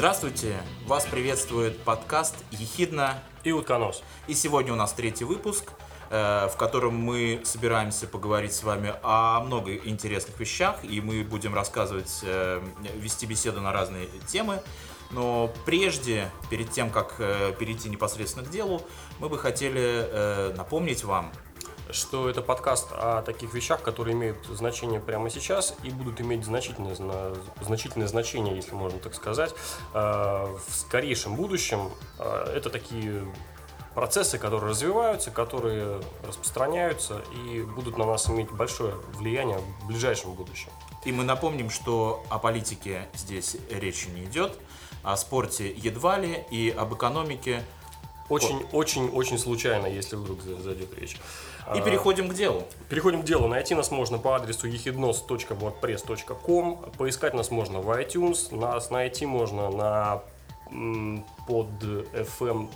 Здравствуйте! 0.00 0.56
Вас 0.86 1.04
приветствует 1.04 1.78
подкаст 1.80 2.34
«Ехидна» 2.52 3.22
и 3.44 3.52
«Утконос». 3.52 4.02
И 4.28 4.34
сегодня 4.34 4.72
у 4.72 4.76
нас 4.76 4.94
третий 4.94 5.24
выпуск, 5.24 5.72
э, 6.08 6.48
в 6.50 6.56
котором 6.56 6.94
мы 6.94 7.42
собираемся 7.44 8.06
поговорить 8.06 8.54
с 8.54 8.62
вами 8.62 8.94
о 9.02 9.40
много 9.40 9.76
интересных 9.76 10.40
вещах, 10.40 10.82
и 10.84 11.02
мы 11.02 11.22
будем 11.22 11.54
рассказывать, 11.54 12.20
э, 12.22 12.62
вести 12.94 13.26
беседу 13.26 13.60
на 13.60 13.74
разные 13.74 14.08
темы. 14.26 14.62
Но 15.10 15.52
прежде, 15.66 16.30
перед 16.48 16.70
тем, 16.70 16.88
как 16.88 17.16
э, 17.18 17.52
перейти 17.58 17.90
непосредственно 17.90 18.46
к 18.46 18.50
делу, 18.50 18.80
мы 19.18 19.28
бы 19.28 19.36
хотели 19.36 20.56
напомнить 20.56 21.04
вам, 21.04 21.30
что 21.92 22.28
это 22.28 22.42
подкаст 22.42 22.88
о 22.92 23.22
таких 23.22 23.54
вещах, 23.54 23.82
которые 23.82 24.14
имеют 24.14 24.44
значение 24.46 25.00
прямо 25.00 25.30
сейчас 25.30 25.74
и 25.82 25.90
будут 25.90 26.20
иметь 26.20 26.44
значительное, 26.44 26.96
значительное 27.60 28.08
значение, 28.08 28.56
если 28.56 28.74
можно 28.74 28.98
так 28.98 29.14
сказать, 29.14 29.54
э, 29.94 29.98
в 29.98 30.74
скорейшем 30.74 31.36
будущем. 31.36 31.90
Э, 32.18 32.52
это 32.54 32.70
такие 32.70 33.24
процессы, 33.94 34.38
которые 34.38 34.70
развиваются, 34.70 35.30
которые 35.30 36.00
распространяются 36.26 37.22
и 37.44 37.62
будут 37.62 37.98
на 37.98 38.06
нас 38.06 38.28
иметь 38.28 38.50
большое 38.50 38.94
влияние 39.14 39.58
в 39.58 39.86
ближайшем 39.86 40.32
будущем. 40.32 40.70
И 41.04 41.12
мы 41.12 41.24
напомним, 41.24 41.70
что 41.70 42.24
о 42.28 42.38
политике 42.38 43.08
здесь 43.14 43.56
речи 43.70 44.08
не 44.08 44.24
идет, 44.24 44.58
о 45.02 45.16
спорте 45.16 45.70
едва 45.70 46.18
ли 46.18 46.44
и 46.50 46.70
об 46.70 46.94
экономике 46.94 47.64
очень, 48.30 48.66
очень, 48.72 49.08
очень 49.08 49.38
случайно, 49.38 49.86
если 49.86 50.16
вдруг 50.16 50.42
зайдет 50.42 50.98
речь. 50.98 51.16
И 51.74 51.78
а, 51.78 51.82
переходим 51.82 52.28
к 52.28 52.34
делу. 52.34 52.64
Переходим 52.88 53.22
к 53.22 53.24
делу. 53.24 53.48
Найти 53.48 53.74
нас 53.74 53.90
можно 53.90 54.18
по 54.18 54.36
адресу 54.36 54.66
ехиднос.wordpress.com. 54.66 56.92
Поискать 56.96 57.34
нас 57.34 57.50
можно 57.50 57.80
в 57.80 57.90
iTunes. 57.90 58.56
Нас 58.56 58.90
найти 58.90 59.26
можно 59.26 59.70
на 59.70 60.22
под 61.46 61.68
FM 61.82 62.68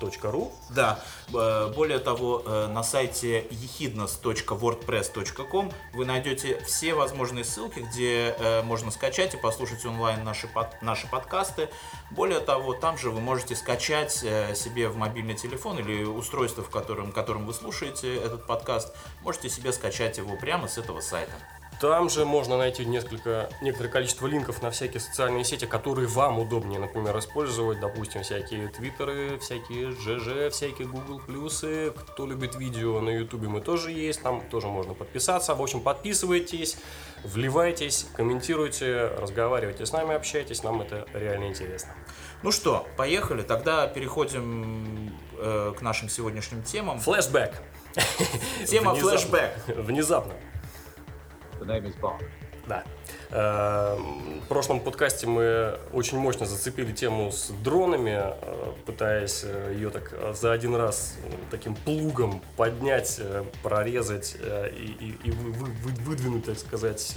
ru. 0.00 0.50
Да, 0.70 1.00
э, 1.32 1.72
более 1.74 1.98
того, 1.98 2.42
э, 2.44 2.66
на 2.68 2.82
сайте 2.82 3.46
ехидnos.wordpress.com 3.50 5.72
вы 5.94 6.04
найдете 6.04 6.62
все 6.64 6.92
возможные 6.94 7.44
ссылки, 7.44 7.80
где 7.80 8.36
э, 8.38 8.62
можно 8.62 8.90
скачать 8.90 9.34
и 9.34 9.36
послушать 9.36 9.84
онлайн 9.84 10.24
наши, 10.24 10.48
под, 10.48 10.80
наши 10.82 11.06
подкасты. 11.08 11.68
Более 12.10 12.40
того, 12.40 12.72
там 12.74 12.98
же 12.98 13.10
вы 13.10 13.20
можете 13.20 13.54
скачать 13.54 14.10
себе 14.12 14.88
в 14.88 14.96
мобильный 14.96 15.34
телефон 15.34 15.78
или 15.78 16.02
устройство, 16.04 16.64
в 16.64 16.70
котором, 16.70 17.12
которым 17.12 17.44
вы 17.46 17.52
слушаете 17.52 18.16
этот 18.16 18.46
подкаст, 18.46 18.96
можете 19.22 19.50
себе 19.50 19.72
скачать 19.72 20.16
его 20.18 20.36
прямо 20.36 20.68
с 20.68 20.78
этого 20.78 21.00
сайта. 21.00 21.34
Там 21.80 22.10
же 22.10 22.24
можно 22.24 22.58
найти 22.58 22.84
несколько, 22.84 23.48
некоторое 23.60 23.88
количество 23.88 24.26
линков 24.26 24.62
на 24.62 24.70
всякие 24.72 25.00
социальные 25.00 25.44
сети, 25.44 25.64
которые 25.64 26.08
вам 26.08 26.40
удобнее, 26.40 26.80
например, 26.80 27.16
использовать. 27.18 27.78
Допустим, 27.78 28.22
всякие 28.22 28.66
твиттеры, 28.68 29.38
всякие 29.38 29.92
ЖЖ, 29.92 30.52
всякие 30.52 30.88
Google 30.88 31.20
плюсы. 31.20 31.92
Кто 31.92 32.26
любит 32.26 32.56
видео 32.56 33.00
на 33.00 33.10
ютубе, 33.10 33.48
мы 33.48 33.60
тоже 33.60 33.92
есть. 33.92 34.22
Там 34.22 34.42
тоже 34.50 34.66
можно 34.66 34.94
подписаться. 34.94 35.54
В 35.54 35.62
общем, 35.62 35.80
подписывайтесь, 35.80 36.78
вливайтесь, 37.22 38.06
комментируйте, 38.16 39.12
разговаривайте 39.16 39.86
с 39.86 39.92
нами, 39.92 40.16
общайтесь. 40.16 40.64
Нам 40.64 40.82
это 40.82 41.06
реально 41.12 41.46
интересно. 41.46 41.94
Ну 42.42 42.50
что, 42.50 42.88
поехали. 42.96 43.42
Тогда 43.42 43.86
переходим 43.86 45.12
э, 45.38 45.74
к 45.78 45.82
нашим 45.82 46.08
сегодняшним 46.08 46.64
темам. 46.64 46.98
Флэшбэк. 46.98 47.54
Тема 48.66 48.94
флэшбэк. 48.96 49.76
Внезапно. 49.76 50.34
The 51.60 51.66
name 51.66 51.84
is 51.86 52.00
Bond. 52.00 52.22
Да. 52.68 52.84
Эм, 53.30 54.40
в 54.40 54.48
прошлом 54.48 54.80
подкасте 54.80 55.26
мы 55.26 55.78
очень 55.92 56.18
мощно 56.18 56.44
зацепили 56.44 56.92
тему 56.92 57.32
с 57.32 57.48
дронами, 57.64 58.18
э, 58.20 58.72
пытаясь 58.84 59.42
э, 59.44 59.72
ее 59.74 59.88
так 59.90 60.12
э, 60.12 60.34
за 60.34 60.52
один 60.52 60.76
раз 60.76 61.16
таким 61.50 61.74
плугом 61.74 62.42
поднять, 62.56 63.20
прорезать 63.62 64.36
и, 64.36 65.16
и, 65.24 65.28
и 65.28 65.30
выдвинуть, 65.30 66.44
так 66.44 66.58
сказать, 66.58 67.16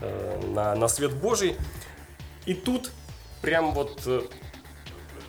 на, 0.00 0.74
на 0.74 0.88
свет 0.88 1.12
Божий. 1.14 1.56
И 2.46 2.54
тут 2.54 2.90
прям 3.40 3.72
вот 3.72 4.00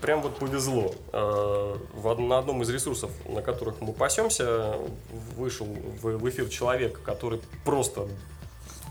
прям 0.03 0.21
вот 0.21 0.35
повезло. 0.35 0.93
В, 1.13 2.15
на 2.19 2.37
одном 2.37 2.61
из 2.61 2.69
ресурсов, 2.69 3.09
на 3.25 3.41
которых 3.41 3.79
мы 3.79 3.93
пасемся, 3.93 4.75
вышел 5.37 5.65
в, 5.65 6.17
в 6.17 6.29
эфир 6.29 6.49
человек, 6.49 7.01
который 7.03 7.39
просто 7.63 8.07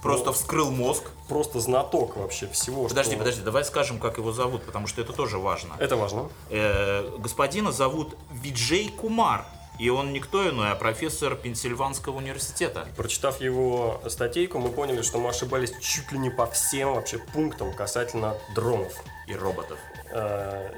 Просто 0.02 0.26
ну, 0.26 0.32
вскрыл 0.32 0.70
мозг. 0.72 1.04
Просто 1.28 1.60
знаток 1.60 2.16
вообще 2.16 2.48
всего. 2.48 2.88
Подожди, 2.88 3.12
что... 3.12 3.18
подожди, 3.20 3.42
давай 3.42 3.64
скажем, 3.64 4.00
как 4.00 4.18
его 4.18 4.32
зовут, 4.32 4.64
потому 4.64 4.88
что 4.88 5.00
это 5.00 5.12
тоже 5.12 5.38
важно. 5.38 5.74
Это 5.78 5.94
важно. 5.96 6.28
Э, 6.50 7.08
господина 7.18 7.70
зовут 7.70 8.16
Виджей 8.32 8.88
Кумар. 8.88 9.46
И 9.78 9.88
он 9.88 10.12
никто 10.12 10.48
иной, 10.48 10.72
а 10.72 10.74
профессор 10.74 11.34
Пенсильванского 11.34 12.16
университета. 12.16 12.86
Прочитав 12.96 13.40
его 13.40 14.02
статейку, 14.08 14.58
мы 14.58 14.70
поняли, 14.70 15.02
что 15.02 15.18
мы 15.18 15.30
ошибались 15.30 15.72
чуть 15.80 16.12
ли 16.12 16.18
не 16.18 16.30
по 16.30 16.46
всем 16.46 16.94
вообще 16.94 17.18
пунктам 17.18 17.72
касательно 17.72 18.36
дронов. 18.54 18.92
И 19.28 19.34
роботов. 19.34 19.78
Э, 20.10 20.72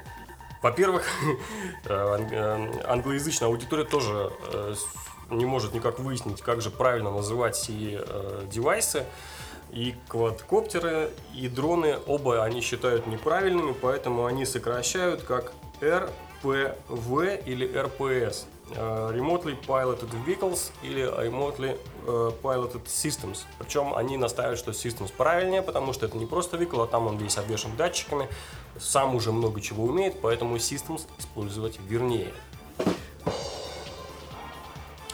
во-первых, 0.65 1.05
э, 1.85 2.19
э, 2.31 2.83
англоязычная 2.87 3.49
аудитория 3.49 3.85
тоже 3.85 4.33
э, 4.51 4.75
не 5.29 5.45
может 5.45 5.75
никак 5.75 5.99
выяснить, 5.99 6.41
как 6.41 6.63
же 6.63 6.71
правильно 6.71 7.11
называть 7.11 7.55
сии 7.55 8.01
девайсы. 8.51 9.05
И 9.73 9.95
квадрокоптеры, 10.09 11.11
и 11.35 11.49
дроны, 11.49 11.99
оба 12.07 12.45
они 12.45 12.63
считают 12.63 13.07
неправильными, 13.07 13.73
поэтому 13.73 14.25
они 14.25 14.47
сокращают 14.47 15.23
как 15.23 15.53
RPV 15.81 17.45
или 17.45 17.69
RPS. 17.69 18.47
Remotely 18.71 19.57
Piloted 19.67 20.11
Vehicles 20.25 20.73
или 20.83 21.05
Remotely 21.05 21.79
Piloted 22.43 22.85
Systems. 22.87 23.45
Причем 23.59 23.95
они 23.95 24.17
настаивают, 24.17 24.59
что 24.59 24.71
Systems 24.73 25.13
правильнее, 25.13 25.63
потому 25.63 25.93
что 25.93 26.07
это 26.07 26.17
не 26.17 26.27
просто 26.27 26.57
vehicle, 26.57 26.83
а 26.83 26.87
там 26.87 27.07
он 27.07 27.19
весь 27.19 27.37
обвешен 27.37 27.77
датчиками, 27.77 28.29
сам 28.79 29.15
уже 29.15 29.33
много 29.33 29.61
чего 29.61 29.85
умеет, 29.85 30.21
поэтому 30.21 30.57
Systems 30.57 31.07
использовать 31.19 31.79
вернее. 31.89 32.33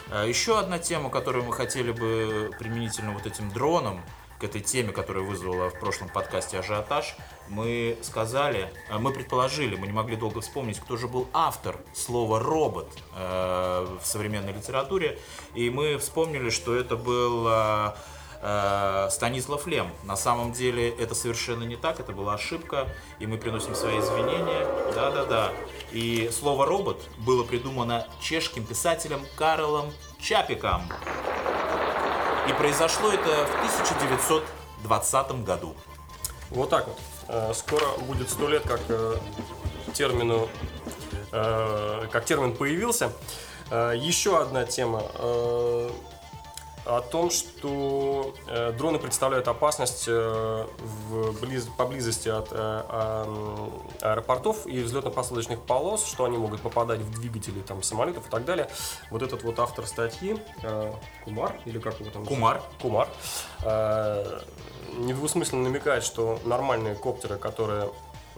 А 0.09 0.25
еще 0.25 0.59
одна 0.59 0.77
тема, 0.79 1.09
которую 1.09 1.45
мы 1.45 1.53
хотели 1.53 1.91
бы 1.91 2.51
применительно 2.59 3.13
вот 3.13 3.25
этим 3.25 3.49
дронам, 3.51 4.01
к 4.41 4.43
этой 4.43 4.61
теме, 4.61 4.91
которая 4.91 5.23
вызвала 5.23 5.69
в 5.69 5.79
прошлом 5.79 6.09
подкасте 6.09 6.57
ажиотаж, 6.57 7.15
мы 7.47 7.95
сказали, 8.01 8.73
а, 8.89 8.97
мы 8.97 9.13
предположили, 9.13 9.75
мы 9.75 9.85
не 9.85 9.93
могли 9.93 10.15
долго 10.15 10.41
вспомнить, 10.41 10.79
кто 10.79 10.97
же 10.97 11.07
был 11.07 11.27
автор 11.31 11.77
слова 11.93 12.39
«робот» 12.39 12.89
э, 13.15 13.97
в 14.01 14.03
современной 14.03 14.53
литературе, 14.53 15.19
и 15.53 15.69
мы 15.69 15.99
вспомнили, 15.99 16.49
что 16.49 16.75
это 16.75 16.95
был 16.95 17.45
э, 17.47 17.91
э, 18.41 19.09
Станислав 19.11 19.67
Лем. 19.67 19.91
На 20.05 20.15
самом 20.15 20.53
деле 20.53 20.89
это 20.89 21.13
совершенно 21.13 21.63
не 21.63 21.75
так, 21.75 21.99
это 21.99 22.11
была 22.11 22.33
ошибка, 22.33 22.87
и 23.19 23.27
мы 23.27 23.37
приносим 23.37 23.75
свои 23.75 23.99
извинения. 23.99 24.65
Да-да-да. 24.95 25.51
И 25.91 26.31
слово 26.33 26.65
«робот» 26.65 26.99
было 27.19 27.43
придумано 27.43 28.07
чешским 28.19 28.65
писателем 28.65 29.21
Карлом 29.37 29.91
Чапиком. 30.19 30.81
И 32.49 32.53
произошло 32.53 33.11
это 33.11 33.45
в 33.45 33.55
1920 33.55 35.43
году. 35.43 35.75
Вот 36.49 36.69
так 36.69 36.87
вот. 36.87 36.99
Э, 37.27 37.53
скоро 37.53 37.85
будет 37.99 38.29
сто 38.29 38.49
лет, 38.49 38.63
как 38.67 38.81
э, 38.89 39.15
термину, 39.93 40.49
э, 41.31 42.07
как 42.11 42.25
термин 42.25 42.55
появился. 42.55 43.11
Еще 43.71 44.37
одна 44.37 44.65
тема 44.65 45.01
о 46.85 47.01
том, 47.01 47.29
что 47.29 48.33
э, 48.47 48.71
дроны 48.71 48.97
представляют 48.99 49.47
опасность 49.47 50.05
э, 50.07 50.65
в 51.09 51.39
близ, 51.39 51.67
поблизости 51.77 52.29
от 52.29 52.49
э, 52.51 52.55
э, 52.55 53.67
аэропортов 54.01 54.65
и 54.65 54.81
взлетно-посадочных 54.81 55.59
полос, 55.61 56.05
что 56.05 56.25
они 56.25 56.37
могут 56.37 56.61
попадать 56.61 56.99
в 56.99 57.11
двигатели 57.11 57.61
там, 57.61 57.83
самолетов 57.83 58.27
и 58.27 58.29
так 58.29 58.45
далее. 58.45 58.67
Вот 59.09 59.21
этот 59.21 59.43
вот 59.43 59.59
автор 59.59 59.85
статьи, 59.85 60.37
Кумар, 61.23 61.55
или 61.65 61.79
как 61.79 61.99
его 61.99 62.09
там? 62.09 62.25
Кумар. 62.25 62.61
Кумар. 62.81 63.07
Недвусмысленно 64.97 65.63
намекает, 65.63 66.03
что 66.03 66.39
нормальные 66.43 66.95
коптеры, 66.95 67.37
которые 67.37 67.89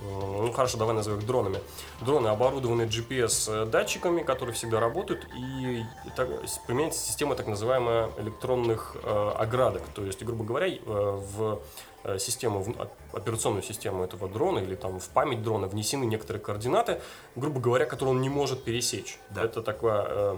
ну 0.01 0.51
хорошо, 0.51 0.77
давай 0.77 0.95
назовем 0.95 1.19
их 1.19 1.25
дронами. 1.25 1.59
Дроны 2.01 2.27
оборудованы 2.27 2.83
GPS-датчиками, 2.83 4.23
которые 4.23 4.53
всегда 4.53 4.79
работают, 4.79 5.27
и 5.35 5.83
так, 6.15 6.29
применяется 6.67 6.99
система 6.99 7.35
так 7.35 7.47
называемая 7.47 8.09
электронных 8.17 8.97
э, 9.03 9.31
оградок. 9.37 9.83
То 9.93 10.03
есть, 10.03 10.23
грубо 10.23 10.43
говоря, 10.43 10.67
э, 10.67 10.79
в 10.85 11.61
э, 12.03 12.17
систему, 12.19 12.63
в 12.63 13.15
операционную 13.15 13.63
систему 13.63 14.03
этого 14.03 14.27
дрона 14.27 14.59
или 14.59 14.75
там 14.75 14.99
в 14.99 15.07
память 15.09 15.43
дрона 15.43 15.67
внесены 15.67 16.05
некоторые 16.05 16.41
координаты, 16.41 16.99
грубо 17.35 17.59
говоря, 17.59 17.85
которые 17.85 18.15
он 18.15 18.21
не 18.21 18.29
может 18.29 18.63
пересечь. 18.63 19.19
Да. 19.29 19.43
Это 19.43 19.61
такое 19.61 20.05
э, 20.07 20.37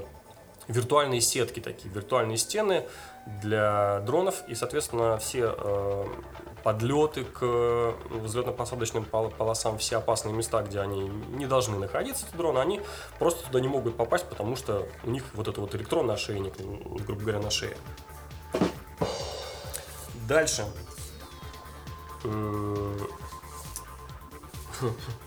виртуальные 0.67 1.21
сетки 1.21 1.59
такие, 1.59 1.93
виртуальные 1.93 2.37
стены 2.37 2.85
для 3.41 4.01
дронов, 4.01 4.43
и, 4.47 4.55
соответственно, 4.55 5.17
все 5.17 5.55
э, 5.57 6.05
подлеты 6.65 7.25
к 7.25 7.94
взлетно-посадочным 8.09 9.06
полосам, 9.06 9.77
все 9.77 9.97
опасные 9.97 10.33
места, 10.33 10.63
где 10.63 10.79
они 10.79 11.12
не 11.29 11.45
должны 11.45 11.77
находиться, 11.77 12.25
эти 12.25 12.35
дроны, 12.35 12.57
они 12.57 12.81
просто 13.19 13.45
туда 13.45 13.59
не 13.59 13.67
могут 13.67 13.95
попасть, 13.95 14.27
потому 14.27 14.56
что 14.56 14.88
у 15.03 15.12
них 15.12 15.23
вот 15.35 15.47
это 15.47 15.62
вот 15.62 15.75
электронный 15.75 16.15
ошейник, 16.15 16.56
грубо 17.06 17.21
говоря, 17.21 17.39
на 17.39 17.51
шее. 17.51 17.77
Дальше. 20.27 20.65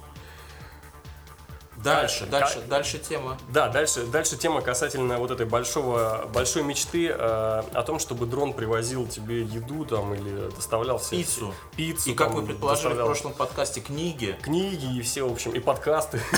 Дальше, 1.83 2.27
дальше, 2.27 2.61
дальше 2.69 2.99
тема. 2.99 3.39
Да, 3.49 3.69
дальше, 3.69 4.07
дальше 4.07 4.37
тема 4.37 4.61
касательно 4.61 5.19
вот 5.19 5.31
этой 5.31 5.47
большого, 5.47 6.29
большой 6.33 6.63
мечты 6.63 7.09
э, 7.09 7.15
о 7.17 7.83
том, 7.87 7.99
чтобы 7.99 8.27
дрон 8.27 8.53
привозил 8.53 9.07
тебе 9.07 9.43
еду 9.43 9.85
там 9.85 10.15
или 10.15 10.51
доставлял 10.51 10.99
все. 10.99 11.17
Пиццу. 11.17 11.55
Пиццу. 11.77 12.11
И 12.11 12.15
как 12.15 12.33
вы 12.33 12.45
предположили 12.45 12.95
в 12.95 13.05
прошлом 13.05 13.33
подкасте, 13.33 13.81
книги. 13.81 14.37
Книги 14.43 14.99
и 14.99 15.03
все, 15.03 15.29
в 15.29 15.33
общем, 15.33 15.53
и 15.53 15.61
подкасты. 15.61 16.21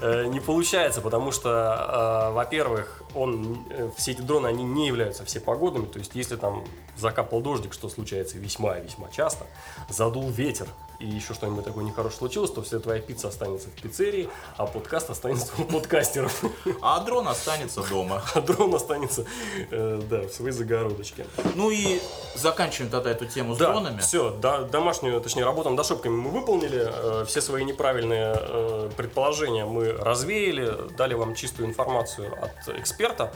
Э, 0.00 0.26
не 0.26 0.40
получается, 0.40 1.00
потому 1.00 1.32
что, 1.32 2.28
э, 2.30 2.34
во-первых, 2.34 3.02
он, 3.14 3.64
э, 3.70 3.90
все 3.96 4.12
эти 4.12 4.20
дроны, 4.20 4.46
они 4.46 4.64
не 4.64 4.86
являются 4.86 5.24
все 5.24 5.40
погодными, 5.40 5.86
то 5.86 5.98
есть 5.98 6.14
если 6.14 6.36
там 6.36 6.64
закапал 6.96 7.40
дождик, 7.40 7.72
что 7.72 7.88
случается 7.88 8.38
весьма-весьма 8.38 9.08
часто, 9.10 9.46
задул 9.88 10.28
ветер, 10.30 10.68
и 10.98 11.06
еще 11.06 11.34
что-нибудь 11.34 11.64
такое 11.64 11.84
нехорошее 11.84 12.18
случилось, 12.18 12.50
то 12.50 12.62
вся 12.62 12.78
твоя 12.78 13.00
пицца 13.00 13.28
останется 13.28 13.68
в 13.68 13.72
пиццерии, 13.72 14.28
а 14.56 14.66
подкаст 14.66 15.10
останется 15.10 15.52
у 15.58 15.64
подкастеров. 15.64 16.44
А 16.82 17.00
дрон 17.00 17.28
останется 17.28 17.82
дома. 17.82 18.22
А 18.34 18.40
дрон 18.40 18.74
останется, 18.74 19.24
э, 19.70 20.00
да, 20.10 20.22
в 20.22 20.30
своей 20.30 20.52
загородочке. 20.52 21.26
Ну 21.54 21.70
и 21.70 22.00
заканчиваем 22.34 22.90
тогда 22.90 23.10
эту 23.10 23.26
тему 23.26 23.54
с 23.54 23.58
да, 23.58 23.72
дронами. 23.72 24.00
все, 24.00 24.30
да, 24.30 24.62
домашнюю, 24.62 25.20
точнее, 25.20 25.44
работу 25.44 25.70
над 25.70 25.80
ошибками 25.80 26.14
мы 26.14 26.30
выполнили, 26.30 26.86
э, 26.86 27.24
все 27.26 27.40
свои 27.40 27.64
неправильные 27.64 28.34
э, 28.36 28.90
предположения 28.96 29.64
мы 29.64 29.92
развеяли, 29.92 30.90
дали 30.96 31.14
вам 31.14 31.34
чистую 31.34 31.68
информацию 31.68 32.32
от 32.42 32.76
эксперта, 32.76 33.32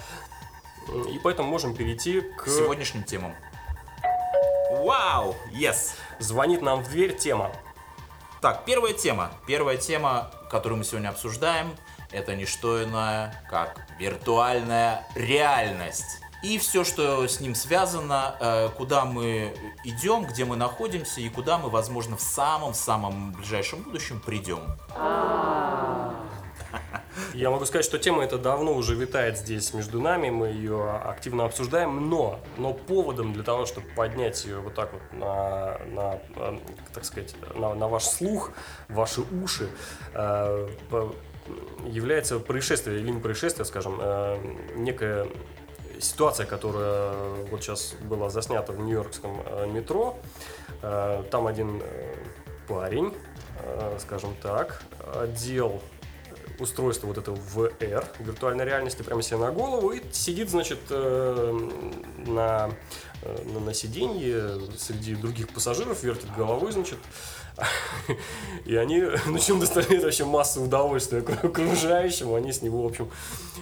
и 0.88 1.18
поэтому 1.22 1.48
можем 1.48 1.74
перейти. 1.74 2.20
К 2.20 2.48
сегодняшним 2.48 3.04
темам. 3.04 3.34
Вау! 4.80 5.36
Yes! 5.52 5.90
Звонит 6.20 6.62
нам 6.62 6.82
в 6.82 6.88
дверь 6.88 7.14
тема. 7.14 7.52
Так, 8.40 8.64
первая 8.64 8.94
тема. 8.94 9.30
Первая 9.46 9.76
тема, 9.76 10.30
которую 10.50 10.78
мы 10.78 10.84
сегодня 10.84 11.10
обсуждаем, 11.10 11.76
это 12.12 12.34
не 12.34 12.46
что 12.46 12.82
иное, 12.82 13.44
как 13.50 13.86
виртуальная 13.98 15.06
реальность. 15.14 16.22
И 16.42 16.56
все, 16.58 16.84
что 16.84 17.28
с 17.28 17.40
ним 17.40 17.54
связано, 17.54 18.36
э, 18.40 18.68
куда 18.74 19.04
мы 19.04 19.54
идем, 19.84 20.24
где 20.24 20.46
мы 20.46 20.56
находимся 20.56 21.20
и 21.20 21.28
куда 21.28 21.58
мы, 21.58 21.68
возможно, 21.68 22.16
в 22.16 22.22
самом-самом 22.22 23.32
ближайшем 23.32 23.82
будущем 23.82 24.18
придем. 24.18 24.60
Я 27.34 27.50
могу 27.50 27.64
сказать, 27.64 27.84
что 27.84 27.98
тема 27.98 28.24
эта 28.24 28.38
давно 28.38 28.74
уже 28.74 28.94
витает 28.94 29.38
здесь 29.38 29.72
между 29.72 30.00
нами, 30.00 30.30
мы 30.30 30.48
ее 30.48 30.90
активно 30.90 31.44
обсуждаем, 31.44 32.10
но, 32.10 32.40
но 32.56 32.72
поводом 32.72 33.32
для 33.32 33.44
того, 33.44 33.66
чтобы 33.66 33.86
поднять 33.94 34.44
ее 34.44 34.58
вот 34.58 34.74
так 34.74 34.92
вот 34.92 35.02
на, 35.12 35.78
на 35.86 36.18
э, 36.36 36.58
так 36.92 37.04
сказать, 37.04 37.34
на, 37.54 37.74
на 37.74 37.88
ваш 37.88 38.04
слух, 38.04 38.50
ваши 38.88 39.20
уши, 39.20 39.68
э, 40.12 40.68
является 41.86 42.40
происшествие 42.40 43.00
или 43.00 43.10
не 43.10 43.20
происшествие, 43.20 43.64
скажем, 43.64 43.98
э, 44.00 44.38
некая 44.74 45.28
ситуация, 46.00 46.46
которая 46.46 47.12
вот 47.50 47.62
сейчас 47.62 47.94
была 48.02 48.28
заснята 48.30 48.72
в 48.72 48.80
нью-йоркском 48.80 49.72
метро. 49.72 50.16
Там 50.80 51.46
один 51.46 51.82
парень, 52.66 53.12
скажем 53.98 54.34
так, 54.40 54.82
одел 55.14 55.82
устройство 56.58 57.06
вот 57.06 57.18
это 57.18 57.32
VR, 57.32 58.04
виртуальной 58.18 58.64
реальности, 58.64 59.02
прямо 59.02 59.22
себе 59.22 59.38
на 59.38 59.50
голову 59.50 59.90
и 59.90 60.00
сидит, 60.12 60.50
значит, 60.50 60.78
э, 60.90 61.70
на, 62.26 62.70
э, 63.22 63.58
на, 63.58 63.74
сиденье 63.74 64.60
среди 64.76 65.14
других 65.14 65.48
пассажиров, 65.48 66.02
вертит 66.02 66.34
головой, 66.36 66.72
значит, 66.72 66.98
и 68.64 68.76
они 68.76 69.02
начнут 69.26 69.60
доставлять 69.60 70.02
вообще 70.02 70.24
массу 70.24 70.62
удовольствия 70.62 71.18
окружающим, 71.18 72.34
они 72.34 72.52
с 72.52 72.62
него, 72.62 72.82
в 72.82 72.86
общем, 72.86 73.10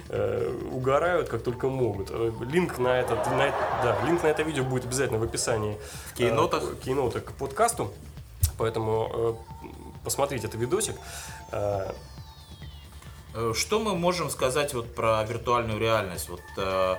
э, 0.09 0.57
угорают 0.71 1.29
как 1.29 1.43
только 1.43 1.67
могут. 1.67 2.09
Линк 2.41 2.77
на, 2.79 2.99
этот, 2.99 3.25
на, 3.27 3.51
да, 3.83 3.99
линк 4.05 4.23
на 4.23 4.27
это 4.27 4.43
видео 4.43 4.63
будет 4.63 4.85
обязательно 4.85 5.19
в 5.19 5.23
описании. 5.23 5.77
Кейнотах? 6.15 6.79
Кейнотах 6.79 7.25
к 7.25 7.31
подкасту, 7.33 7.93
поэтому 8.57 9.37
посмотрите 10.03 10.47
этот 10.47 10.59
видосик. 10.59 10.95
Э, 11.51 11.91
что 13.53 13.79
мы 13.79 13.95
можем 13.95 14.29
сказать 14.29 14.73
вот 14.73 14.93
про 14.95 15.23
виртуальную 15.23 15.79
реальность? 15.79 16.29
Вот, 16.29 16.41
э, 16.57 16.95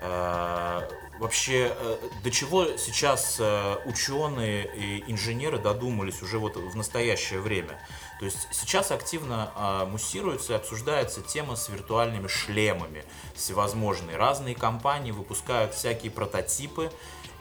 э, 0.00 0.80
вообще, 1.20 1.72
э, 1.76 1.96
до 2.24 2.30
чего 2.30 2.76
сейчас 2.76 3.36
э, 3.38 3.76
ученые 3.84 4.68
и 4.74 5.04
инженеры 5.10 5.58
додумались 5.58 6.22
уже 6.22 6.38
вот 6.38 6.56
в 6.56 6.76
настоящее 6.76 7.40
время? 7.40 7.78
То 8.18 8.24
есть 8.24 8.48
сейчас 8.50 8.90
активно 8.90 9.50
э, 9.56 9.86
муссируется 9.86 10.54
и 10.54 10.56
обсуждается 10.56 11.22
тема 11.22 11.56
с 11.56 11.68
виртуальными 11.68 12.26
шлемами 12.26 13.04
всевозможные. 13.34 14.16
Разные 14.16 14.54
компании 14.54 15.12
выпускают 15.12 15.74
всякие 15.74 16.10
прототипы 16.10 16.90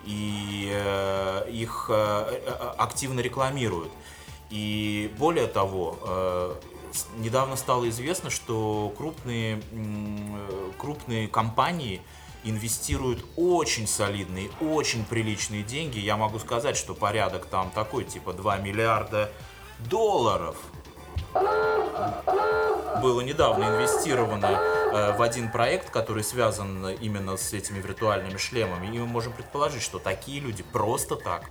и 0.05 0.69
э, 0.71 1.49
их 1.51 1.87
э, 1.89 2.41
э 2.45 2.73
активно 2.77 3.21
рекламируют. 3.21 3.91
И 4.49 5.13
более 5.17 5.47
того, 5.47 5.99
э, 6.01 6.55
недавно 7.17 7.55
стало 7.55 7.89
известно, 7.89 8.29
что 8.29 8.93
крупные, 8.97 9.61
крупные 10.77 11.27
компании 11.27 12.01
инвестируют 12.43 13.25
очень 13.35 13.87
солидные, 13.87 14.49
очень 14.61 15.05
приличные 15.05 15.63
деньги. 15.63 15.99
Я 15.99 16.17
могу 16.17 16.39
сказать, 16.39 16.77
что 16.77 16.93
порядок 16.93 17.45
там 17.45 17.69
такой, 17.71 18.05
типа 18.05 18.33
2 18.33 18.57
миллиарда 18.57 19.31
долларов 19.79 20.55
было 23.01 23.21
недавно 23.21 23.65
инвестировано 23.65 24.47
э, 24.47 25.17
в 25.17 25.21
один 25.21 25.51
проект, 25.51 25.89
который 25.89 26.23
связан 26.23 26.89
именно 26.89 27.37
с 27.37 27.53
этими 27.53 27.79
виртуальными 27.79 28.37
шлемами. 28.37 28.87
И 28.87 28.99
мы 28.99 29.05
можем 29.05 29.33
предположить, 29.33 29.81
что 29.81 29.99
такие 29.99 30.39
люди 30.39 30.63
просто 30.63 31.15
так 31.15 31.49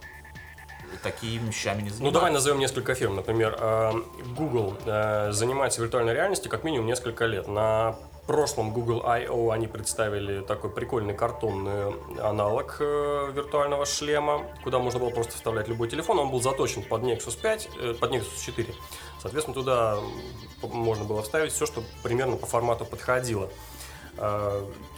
такими 1.03 1.49
вещами 1.49 1.83
не 1.83 1.91
занимаются. 1.91 2.03
Ну, 2.03 2.11
давай 2.11 2.31
назовем 2.31 2.59
несколько 2.59 2.95
фирм. 2.95 3.17
Например, 3.17 3.57
э, 3.59 3.93
Google 4.37 4.75
э, 4.85 5.33
занимается 5.33 5.81
виртуальной 5.81 6.15
реальностью 6.15 6.51
как 6.51 6.65
минимум 6.65 6.87
несколько 6.87 7.27
лет. 7.27 7.49
На 7.49 7.97
прошлом 8.27 8.73
Google 8.73 9.07
I.O. 9.07 9.51
они 9.51 9.67
представили 9.67 10.41
такой 10.41 10.71
прикольный 10.71 11.15
картонный 11.15 11.95
аналог 12.21 12.77
э, 12.81 13.33
виртуального 13.33 13.87
шлема, 13.87 14.47
куда 14.63 14.79
можно 14.79 15.01
было 15.01 15.11
просто 15.11 15.35
вставлять 15.35 15.69
любой 15.69 15.89
телефон. 15.89 16.19
Он 16.19 16.31
был 16.31 16.43
заточен 16.43 16.83
под 16.83 17.03
Nexus 17.03 17.41
5, 17.41 17.99
под 17.99 18.13
Nexus 18.13 18.45
4. 18.45 18.75
Соответственно, 19.21 19.55
туда 19.55 19.99
можно 20.63 21.05
было 21.05 21.23
вставить 21.23 21.53
все, 21.53 21.67
что 21.67 21.83
примерно 22.03 22.37
по 22.37 22.47
формату 22.47 22.85
подходило. 22.85 23.51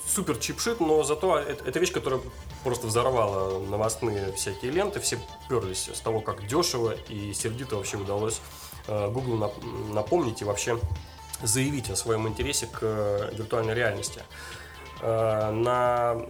Супер 0.07 0.39
чипшит, 0.39 0.81
но 0.81 1.03
зато 1.03 1.39
это, 1.39 1.65
это 1.69 1.79
вещь, 1.79 1.93
которая 1.93 2.21
просто 2.65 2.87
взорвала 2.87 3.61
новостные 3.61 4.33
всякие 4.33 4.73
ленты, 4.73 4.99
все 5.01 5.19
перлись 5.49 5.89
с 5.93 6.01
того, 6.01 6.21
как 6.21 6.47
дешево 6.47 6.95
и 7.09 7.33
сердито 7.33 7.77
вообще 7.77 7.97
удалось 7.97 8.41
э, 8.89 9.11
Google 9.11 9.53
напомнить 9.93 10.43
и 10.43 10.45
вообще 10.45 10.79
заявить 11.43 11.91
о 11.91 11.97
своем 11.97 12.27
интересе 12.29 12.67
к 12.67 12.79
э, 12.83 13.31
виртуальной 13.35 13.75
реальности. 13.75 14.23
Э, 15.01 15.51
на 15.51 16.27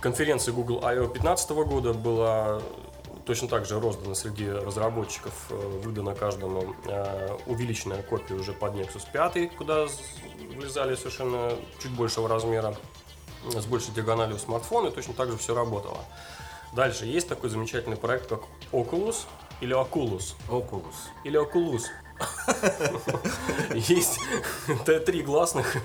конференции 0.00 0.52
Google 0.52 0.84
I.O. 0.84 1.06
2015 1.06 1.50
года 1.50 1.94
была 1.94 2.60
точно 3.26 3.48
так 3.48 3.66
же 3.66 3.80
роздана 3.80 4.14
среди 4.14 4.50
разработчиков, 4.50 5.32
выдана 5.50 6.14
каждому 6.14 6.74
увеличенная 7.46 8.02
копия 8.02 8.34
уже 8.34 8.52
под 8.52 8.74
Nexus 8.74 9.04
5, 9.12 9.56
куда 9.56 9.86
влезали 10.56 10.94
совершенно 10.94 11.52
чуть 11.82 11.92
большего 11.92 12.28
размера 12.28 12.76
с 13.50 13.66
большей 13.66 13.92
диагональю 13.94 14.38
смартфона, 14.38 14.88
и 14.88 14.90
точно 14.90 15.14
так 15.14 15.30
же 15.30 15.36
все 15.36 15.54
работало. 15.54 15.98
Дальше 16.72 17.06
есть 17.06 17.28
такой 17.28 17.50
замечательный 17.50 17.96
проект, 17.96 18.28
как 18.28 18.42
Oculus 18.72 19.26
или 19.60 19.74
Oculus. 19.74 20.34
Oculus. 20.48 20.94
Или 21.24 21.40
Oculus. 21.40 21.82
Есть 23.74 24.20
три 25.06 25.22
гласных, 25.22 25.76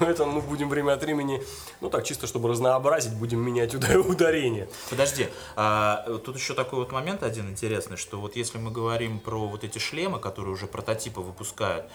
поэтому 0.00 0.32
мы 0.32 0.40
будем 0.40 0.68
время 0.68 0.92
от 0.92 1.02
времени, 1.02 1.42
ну 1.80 1.90
так, 1.90 2.04
чисто 2.04 2.26
чтобы 2.26 2.48
разнообразить, 2.48 3.12
будем 3.14 3.40
менять 3.40 3.74
ударение. 3.74 4.68
Подожди, 4.90 5.28
а, 5.56 6.04
тут 6.24 6.36
еще 6.36 6.54
такой 6.54 6.80
вот 6.80 6.92
момент 6.92 7.22
один 7.22 7.48
интересный, 7.50 7.96
что 7.96 8.18
вот 8.20 8.36
если 8.36 8.58
мы 8.58 8.70
говорим 8.70 9.18
про 9.18 9.46
вот 9.46 9.64
эти 9.64 9.78
шлемы, 9.78 10.18
которые 10.18 10.52
уже 10.52 10.66
прототипы 10.66 11.20
выпускают, 11.20 11.86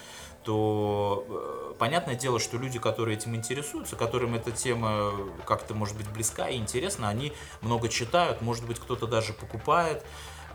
то 0.43 1.25
э, 1.29 1.73
понятное 1.79 2.15
дело, 2.15 2.39
что 2.39 2.57
люди, 2.57 2.77
которые 2.77 3.17
этим 3.17 3.35
интересуются, 3.35 3.95
которым 3.95 4.35
эта 4.35 4.51
тема 4.51 5.13
как-то 5.45 5.73
может 5.73 5.95
быть 5.95 6.09
близка 6.09 6.49
и 6.49 6.57
интересна, 6.57 7.07
они 7.09 7.33
много 7.61 7.87
читают, 7.89 8.41
может 8.41 8.65
быть 8.65 8.79
кто-то 8.79 9.07
даже 9.07 9.33
покупает, 9.33 10.03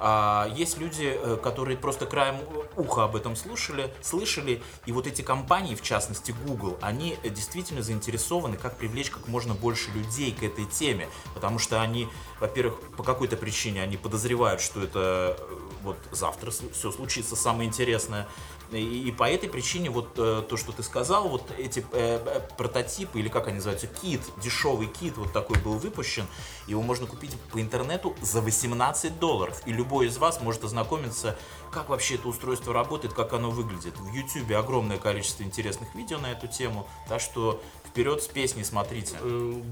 а 0.00 0.48
есть 0.54 0.78
люди, 0.78 1.12
э, 1.14 1.36
которые 1.42 1.76
просто 1.76 2.06
краем 2.06 2.36
уха 2.76 3.04
об 3.04 3.16
этом 3.16 3.34
слушали, 3.36 3.92
слышали, 4.00 4.62
и 4.86 4.92
вот 4.92 5.06
эти 5.06 5.22
компании, 5.22 5.74
в 5.74 5.82
частности 5.82 6.34
Google, 6.46 6.78
они 6.80 7.16
действительно 7.24 7.82
заинтересованы, 7.82 8.56
как 8.56 8.76
привлечь 8.76 9.10
как 9.10 9.26
можно 9.28 9.54
больше 9.54 9.90
людей 9.90 10.32
к 10.32 10.42
этой 10.42 10.66
теме, 10.66 11.08
потому 11.34 11.58
что 11.58 11.80
они, 11.82 12.08
во-первых, 12.40 12.80
по 12.96 13.02
какой-то 13.02 13.36
причине 13.36 13.82
они 13.82 13.96
подозревают, 13.96 14.60
что 14.60 14.82
это 14.82 15.36
э, 15.38 15.58
вот 15.82 15.98
завтра 16.12 16.50
все 16.50 16.92
случится 16.92 17.36
самое 17.36 17.68
интересное, 17.68 18.28
и, 18.72 19.10
по 19.12 19.28
этой 19.28 19.48
причине 19.48 19.90
вот 19.90 20.10
э, 20.18 20.42
то, 20.48 20.56
что 20.56 20.72
ты 20.72 20.82
сказал, 20.82 21.28
вот 21.28 21.50
эти 21.56 21.80
э, 21.92 22.20
э, 22.24 22.40
прототипы, 22.56 23.18
или 23.18 23.28
как 23.28 23.46
они 23.46 23.56
называются, 23.56 23.86
кит, 23.86 24.20
дешевый 24.42 24.88
кит, 24.88 25.16
вот 25.16 25.32
такой 25.32 25.58
был 25.58 25.78
выпущен, 25.78 26.26
его 26.66 26.82
можно 26.82 27.06
купить 27.06 27.34
по 27.52 27.60
интернету 27.60 28.14
за 28.20 28.40
18 28.40 29.18
долларов. 29.18 29.62
И 29.66 29.72
любой 29.72 30.06
из 30.06 30.18
вас 30.18 30.40
может 30.42 30.64
ознакомиться, 30.64 31.36
как 31.70 31.88
вообще 31.88 32.16
это 32.16 32.28
устройство 32.28 32.74
работает, 32.74 33.14
как 33.14 33.32
оно 33.32 33.50
выглядит. 33.50 33.96
В 33.98 34.12
YouTube 34.12 34.52
огромное 34.52 34.98
количество 34.98 35.42
интересных 35.42 35.94
видео 35.94 36.18
на 36.18 36.32
эту 36.32 36.46
тему, 36.46 36.86
так 37.08 37.20
что 37.20 37.62
вперед 37.86 38.22
с 38.22 38.26
песней 38.26 38.64
смотрите. 38.64 39.16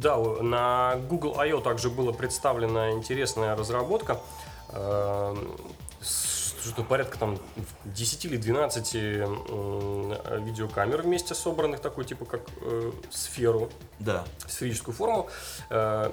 Да, 0.01 0.17
на 0.19 0.97
Google 1.09 1.39
I.O. 1.39 1.61
также 1.61 1.91
была 1.91 2.13
представлена 2.13 2.93
интересная 2.93 3.55
разработка 3.55 4.21
эм, 4.71 5.57
что 6.71 6.83
порядка 6.83 7.19
там 7.19 7.39
10 7.85 8.25
или 8.25 8.37
12 8.37 8.95
видеокамер 8.95 11.03
вместе 11.03 11.35
собранных, 11.35 11.81
такой 11.81 12.05
типа 12.05 12.25
как 12.25 12.43
э, 12.63 12.93
сферу, 13.11 13.71
да. 13.99 14.25
сферическую 14.47 14.95
форму. 14.95 15.29
Э, 15.71 16.11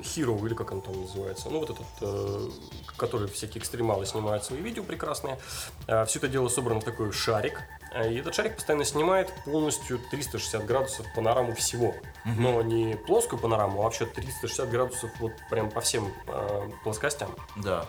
Hero, 0.00 0.44
или 0.44 0.54
как 0.54 0.72
он 0.72 0.82
там 0.82 1.00
называется, 1.00 1.48
ну 1.50 1.60
вот 1.60 1.70
этот, 1.70 1.86
э, 2.00 2.50
который 2.96 3.28
всякие 3.28 3.60
экстремалы 3.60 4.06
снимают 4.06 4.44
свои 4.44 4.60
видео 4.60 4.82
прекрасные. 4.82 5.38
Э, 5.86 6.04
все 6.04 6.18
это 6.18 6.28
дело 6.28 6.48
собрано 6.48 6.80
в 6.80 6.84
такой 6.84 7.12
шарик, 7.12 7.62
и 8.04 8.16
этот 8.16 8.34
шарик 8.34 8.56
постоянно 8.56 8.84
снимает 8.84 9.32
полностью 9.44 9.98
360 10.10 10.64
градусов 10.66 11.06
панораму 11.14 11.54
всего. 11.54 11.88
Угу. 11.88 12.40
Но 12.40 12.62
не 12.62 12.96
плоскую 12.96 13.40
панораму, 13.40 13.80
а 13.80 13.84
вообще 13.84 14.06
360 14.06 14.68
градусов 14.68 15.10
вот 15.20 15.32
прям 15.50 15.70
по 15.70 15.80
всем 15.80 16.12
э, 16.26 16.70
плоскостям. 16.84 17.34
Да. 17.56 17.86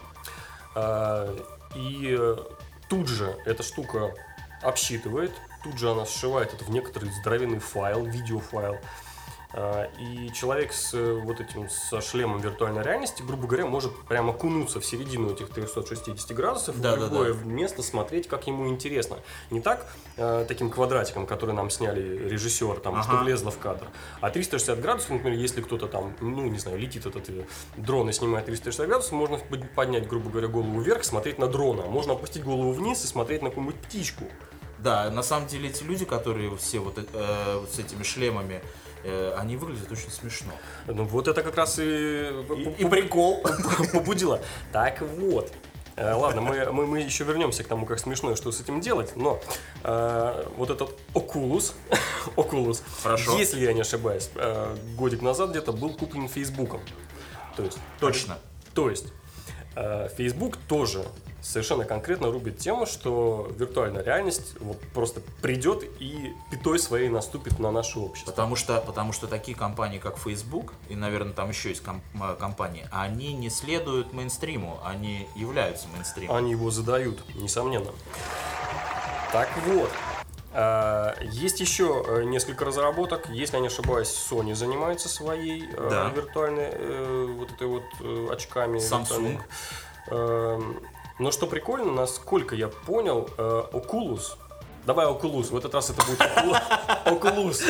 Э, 0.76 1.38
и 1.76 2.16
э, 2.18 2.38
тут 2.90 3.08
же 3.08 3.38
эта 3.46 3.64
штука 3.64 4.14
обсчитывает, 4.62 5.32
тут 5.64 5.78
же 5.78 5.92
она 5.92 6.06
сшивает 6.06 6.54
это 6.54 6.64
в 6.64 6.70
некоторый 6.70 7.10
здоровенный 7.22 7.60
файл, 7.60 8.06
видеофайл. 8.06 8.78
А, 9.52 9.90
и 9.98 10.32
человек 10.32 10.72
с 10.72 10.94
э, 10.94 11.14
вот 11.14 11.42
этим 11.42 11.70
со 11.70 12.02
шлемом 12.02 12.40
виртуальной 12.40 12.84
реальности, 12.84 13.24
грубо 13.24 13.48
говоря, 13.48 13.66
может 13.66 13.98
прямо 14.04 14.32
кунуться 14.32 14.80
в 14.80 14.86
середину 14.86 15.34
этих 15.34 15.50
360 15.50 16.32
градусов 16.36 16.80
да, 16.80 16.96
в 16.96 17.00
любое 17.00 17.34
да, 17.34 17.40
да. 17.40 17.46
место 17.50 17.82
смотреть, 17.82 18.28
как 18.28 18.46
ему 18.46 18.68
интересно. 18.68 19.18
Не 19.50 19.60
так 19.60 19.88
э, 20.18 20.46
таким 20.48 20.70
квадратиком, 20.70 21.26
который 21.26 21.56
нам 21.56 21.72
сняли 21.72 22.30
режиссер, 22.30 22.80
там, 22.80 22.94
ага. 22.94 23.04
что 23.04 23.24
влезло 23.24 23.50
в 23.50 23.58
кадр, 23.58 23.88
а 24.22 24.30
360 24.30 24.80
градусов, 24.82 25.10
например, 25.10 25.40
если 25.40 25.62
кто-то 25.62 25.88
там, 25.88 26.16
ну, 26.22 26.44
не 26.44 26.60
знаю, 26.60 26.78
летит 26.78 27.08
этот 27.08 27.28
э, 27.30 27.46
дрон 27.76 28.08
и 28.08 28.14
снимает 28.14 28.46
360 28.46 28.88
градусов, 28.88 29.14
можно 29.14 29.40
поднять, 29.76 30.08
грубо 30.08 30.30
говоря, 30.30 30.48
голову 30.48 30.80
вверх, 30.80 31.04
смотреть 31.04 31.40
на 31.40 31.48
дрона. 31.48 31.88
Можно 31.88 32.14
опустить 32.14 32.44
голову 32.44 32.72
вниз 32.72 33.04
и 33.04 33.08
смотреть 33.08 33.42
на 33.42 33.50
какую-нибудь 33.50 33.82
птичку. 33.82 34.26
Да, 34.78 35.10
на 35.10 35.24
самом 35.24 35.48
деле 35.48 35.70
эти 35.70 35.84
люди, 35.84 36.06
которые 36.06 36.56
все 36.56 36.80
вот, 36.80 36.98
э, 36.98 37.66
с 37.70 37.80
этими 37.80 38.04
шлемами, 38.04 38.62
они 39.38 39.58
выглядят 39.58 39.92
очень 39.92 40.12
смешно. 40.12 40.52
Ну 40.88 41.04
вот 41.04 41.28
это 41.28 41.44
как 41.44 41.56
раз 41.56 41.80
и, 41.80 41.84
и, 41.84 42.76
и 42.80 42.86
прикол 42.86 43.44
побудило. 43.94 44.42
Так 44.72 45.02
вот, 45.02 45.52
э, 45.96 46.14
Ладно, 46.14 46.42
мы, 46.42 46.72
мы, 46.72 46.88
мы 46.88 47.00
еще 47.00 47.24
вернемся 47.24 47.64
к 47.64 47.68
тому, 47.68 47.86
как 47.86 48.00
смешно 48.00 48.32
и 48.32 48.36
что 48.36 48.52
с 48.52 48.62
этим 48.62 48.82
делать, 48.82 49.16
но 49.16 49.40
э, 49.84 50.46
вот 50.58 50.70
этот 50.70 50.98
Oculus, 51.14 51.74
Oculus, 52.36 52.82
Хорошо. 53.04 53.38
если 53.38 53.60
я 53.62 53.74
не 53.74 53.82
ошибаюсь, 53.82 54.30
э, 54.36 54.76
годик 54.98 55.22
назад 55.22 55.52
где-то 55.52 55.72
был 55.72 55.92
куплен 55.92 56.28
Фейсбуком. 56.28 56.82
То 57.56 57.64
есть, 57.64 57.78
Точно. 58.00 58.38
То 58.74 58.90
есть, 58.90 59.08
э, 59.08 59.19
Facebook 60.18 60.58
тоже 60.68 61.06
совершенно 61.42 61.86
конкретно 61.86 62.32
рубит 62.32 62.58
тему, 62.58 62.86
что 62.86 63.50
виртуальная 63.58 64.04
реальность 64.04 64.56
вот 64.60 64.80
просто 64.94 65.22
придет 65.42 65.84
и 66.00 66.34
пятой 66.52 66.80
своей 66.80 67.10
наступит 67.10 67.60
на 67.60 67.72
наше 67.72 68.00
общество. 68.00 68.32
Потому 68.32 68.56
что, 68.56 68.82
потому 68.82 69.14
что 69.14 69.28
такие 69.28 69.58
компании, 69.58 70.00
как 70.00 70.18
Facebook, 70.18 70.74
и, 70.90 70.96
наверное, 70.96 71.34
там 71.34 71.50
еще 71.50 71.70
есть 71.70 71.82
комп- 71.82 72.04
компании, 72.40 72.88
они 72.92 73.34
не 73.34 73.50
следуют 73.50 74.14
мейнстриму, 74.14 74.80
они 74.84 75.28
являются 75.36 75.88
мейнстримом. 75.90 76.36
Они 76.36 76.52
его 76.52 76.72
задают, 76.72 77.24
несомненно. 77.36 77.92
Так 79.32 79.50
вот, 79.66 79.92
есть 81.22 81.60
еще 81.60 82.04
э, 82.08 82.24
несколько 82.24 82.66
разработок. 82.66 83.30
Если 83.30 83.56
я 83.56 83.62
не 83.62 83.68
ошибаюсь, 83.68 84.08
Sony 84.08 84.56
занимается 84.56 85.08
своей 85.08 85.70
э, 85.72 85.88
да. 85.90 86.10
виртуальной 86.10 86.70
э, 86.72 87.36
вот 87.38 87.52
этой 87.52 87.68
вот 87.68 87.84
очками. 88.32 88.80
Samsung. 88.80 89.40
Эм, 90.08 90.82
но 91.20 91.32
что 91.32 91.46
прикольно, 91.46 91.92
насколько 91.92 92.56
я 92.56 92.68
понял, 92.70 93.30
Oculus 93.38 94.38
Давай 94.86 95.06
Oculus, 95.06 95.52
в 95.52 95.58
этот 95.58 95.76
раз 95.76 95.92
это 95.92 96.04
будет 96.04 96.20
Oculus. 97.06 97.62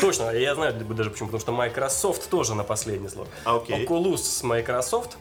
Точно, 0.00 0.30
я 0.30 0.54
знаю 0.56 0.72
даже 0.72 1.10
почему, 1.10 1.28
потому 1.28 1.40
что 1.40 1.52
Microsoft 1.52 2.28
тоже 2.30 2.56
на 2.56 2.64
последний 2.64 3.08
слог. 3.08 3.28
Okay. 3.44 3.86
Oculus 3.86 4.16
с 4.16 4.42
Microsoft 4.42 5.18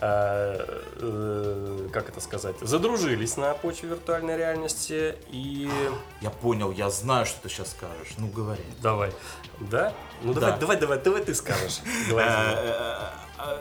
э, 0.00 0.82
э, 0.96 1.88
как 1.92 2.08
это 2.08 2.20
сказать, 2.20 2.56
задружились 2.60 3.36
на 3.36 3.54
почве 3.54 3.90
виртуальной 3.90 4.36
реальности 4.36 5.16
и... 5.28 5.70
Я 6.20 6.30
понял, 6.30 6.72
я 6.72 6.90
знаю, 6.90 7.26
что 7.26 7.42
ты 7.42 7.48
сейчас 7.48 7.70
скажешь. 7.70 8.14
Ну, 8.18 8.28
говори. 8.28 8.64
Давай. 8.82 9.12
Да? 9.60 9.92
Ну, 10.22 10.34
давай, 10.34 10.52
да. 10.52 10.56
давай, 10.58 10.76
давай, 10.78 10.98
давай 10.98 11.22
ты 11.22 11.34
скажешь. 11.34 11.80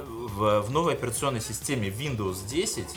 В 0.09 0.69
новой 0.71 0.93
операционной 0.93 1.39
системе 1.39 1.87
Windows 1.87 2.45
10 2.45 2.87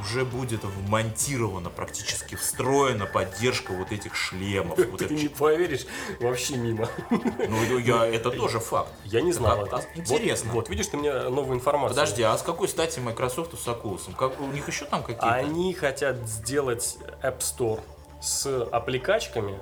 уже 0.00 0.24
будет 0.24 0.64
вмонтирована, 0.64 1.70
практически 1.70 2.34
встроена 2.34 3.06
поддержка 3.06 3.72
вот 3.72 3.92
этих 3.92 4.14
шлемов. 4.14 4.78
Вот 4.78 4.98
Ты 4.98 5.14
не 5.14 5.28
поверишь, 5.28 5.86
вообще 6.20 6.56
мимо. 6.56 6.88
Ну, 7.10 7.78
я, 7.78 8.06
это 8.06 8.30
тоже 8.30 8.60
факт. 8.60 8.90
Я 9.04 9.20
не 9.20 9.32
знал 9.32 9.64
это. 9.64 9.84
Интересно. 9.94 10.52
Вот, 10.52 10.56
вот, 10.56 10.68
видишь, 10.70 10.86
ты 10.88 10.96
мне 10.96 11.12
новую 11.12 11.56
информацию. 11.56 11.90
Подожди, 11.96 12.22
а 12.22 12.36
с 12.36 12.42
какой 12.42 12.68
стати 12.68 13.00
Microsoft 13.00 13.58
с 13.58 13.66
Oculus? 13.66 14.14
Как, 14.16 14.40
у 14.40 14.46
них 14.46 14.66
еще 14.68 14.84
там 14.84 15.02
какие-то? 15.02 15.32
Они 15.32 15.72
хотят 15.74 16.16
сделать 16.26 16.98
App 17.22 17.38
Store 17.38 17.80
с 18.20 18.46
аппликачками, 18.70 19.58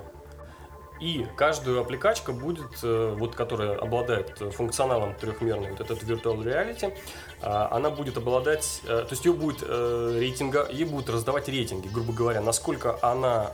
и 0.99 1.25
каждую 1.35 1.81
аппликачка 1.81 2.31
будет, 2.31 2.79
э, 2.83 3.15
вот, 3.17 3.35
которая 3.35 3.77
обладает 3.77 4.37
функционалом 4.53 5.13
трехмерной, 5.15 5.71
вот 5.71 5.81
этот 5.81 6.03
Virtual 6.03 6.41
Reality, 6.41 6.93
а, 7.41 7.67
она 7.71 7.89
будет 7.89 8.17
обладать, 8.17 8.81
э, 8.85 8.87
то 8.87 9.07
есть 9.11 9.25
ее 9.25 9.33
будет 9.33 9.57
э, 9.61 10.17
рейтинга, 10.19 10.67
ей 10.71 10.85
будут 10.85 11.09
раздавать 11.09 11.49
рейтинги, 11.49 11.87
грубо 11.89 12.13
говоря, 12.13 12.41
насколько 12.41 12.97
она, 13.01 13.51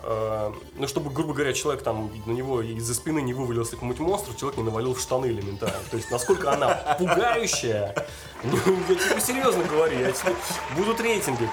ну, 0.76 0.88
чтобы, 0.88 1.10
грубо 1.10 1.34
говоря, 1.34 1.54
человек 1.54 1.84
там, 1.84 2.12
на 2.26 2.32
него 2.32 2.62
из-за 2.62 2.94
спины 2.94 3.22
не 3.22 3.34
вывалился 3.34 3.72
какой-нибудь 3.72 4.00
монстр, 4.00 4.36
человек 4.36 4.58
не 4.58 4.64
навалил 4.64 4.94
в 4.94 5.00
штаны 5.00 5.28
элементарно. 5.28 5.78
То 5.90 5.98
есть, 5.98 6.12
насколько 6.12 6.52
она 6.52 6.96
пугающая, 6.98 7.96
ну, 8.44 8.58
я 8.90 8.96
тебе 8.96 9.22
серьезно 9.22 9.64
говорю, 9.64 9.98
будут 10.76 11.00
рейтинги. 11.02 11.50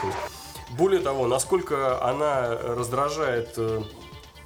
Более 0.70 1.00
того, 1.00 1.26
насколько 1.26 2.02
она 2.04 2.50
раздражает 2.50 3.58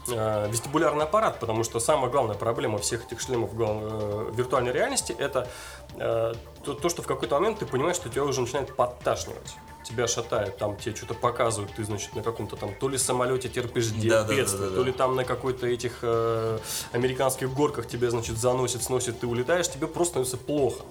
э, 0.09 0.49
вестибулярный 0.51 1.05
аппарат, 1.05 1.39
потому 1.41 1.65
что 1.65 1.81
самая 1.81 2.11
главная 2.11 2.37
проблема 2.37 2.79
всех 2.79 3.07
этих 3.07 3.21
шлемов 3.21 3.51
э, 3.53 4.31
виртуальной 4.35 4.73
реальности 4.73 5.15
это 5.19 5.49
э, 5.97 6.35
то, 6.65 6.75
то, 6.75 6.89
что 6.89 7.03
в 7.03 7.07
какой-то 7.07 7.37
момент 7.37 7.59
ты 7.59 7.67
понимаешь, 7.67 7.97
что 7.97 8.09
тебя 8.09 8.25
уже 8.25 8.41
начинает 8.41 8.75
подташнивать. 8.75 9.57
Тебя 9.83 10.07
шатает, 10.07 10.57
там 10.59 10.77
тебе 10.77 10.95
что-то 10.95 11.15
показывают, 11.15 11.73
ты, 11.75 11.85
значит, 11.85 12.15
на 12.15 12.23
каком-то 12.23 12.57
там 12.57 12.75
то 12.75 12.89
ли 12.89 12.99
самолете 12.99 13.49
терпишь 13.49 13.89
Да, 13.89 14.25
да, 14.25 14.35
бедствие, 14.35 14.65
да, 14.65 14.71
да, 14.71 14.77
то 14.77 14.83
ли 14.85 14.93
там 14.93 15.17
на 15.17 15.25
какой-то 15.25 15.67
этих 15.67 15.99
э, 16.03 16.59
американских 16.93 17.53
горках 17.53 17.87
тебя, 17.87 18.11
значит, 18.11 18.39
заносит, 18.39 18.83
сносит, 18.83 19.21
ты 19.21 19.27
улетаешь, 19.27 19.69
тебе 19.69 19.87
просто 19.87 20.13
становится 20.23 20.37
плохо. 20.37 20.85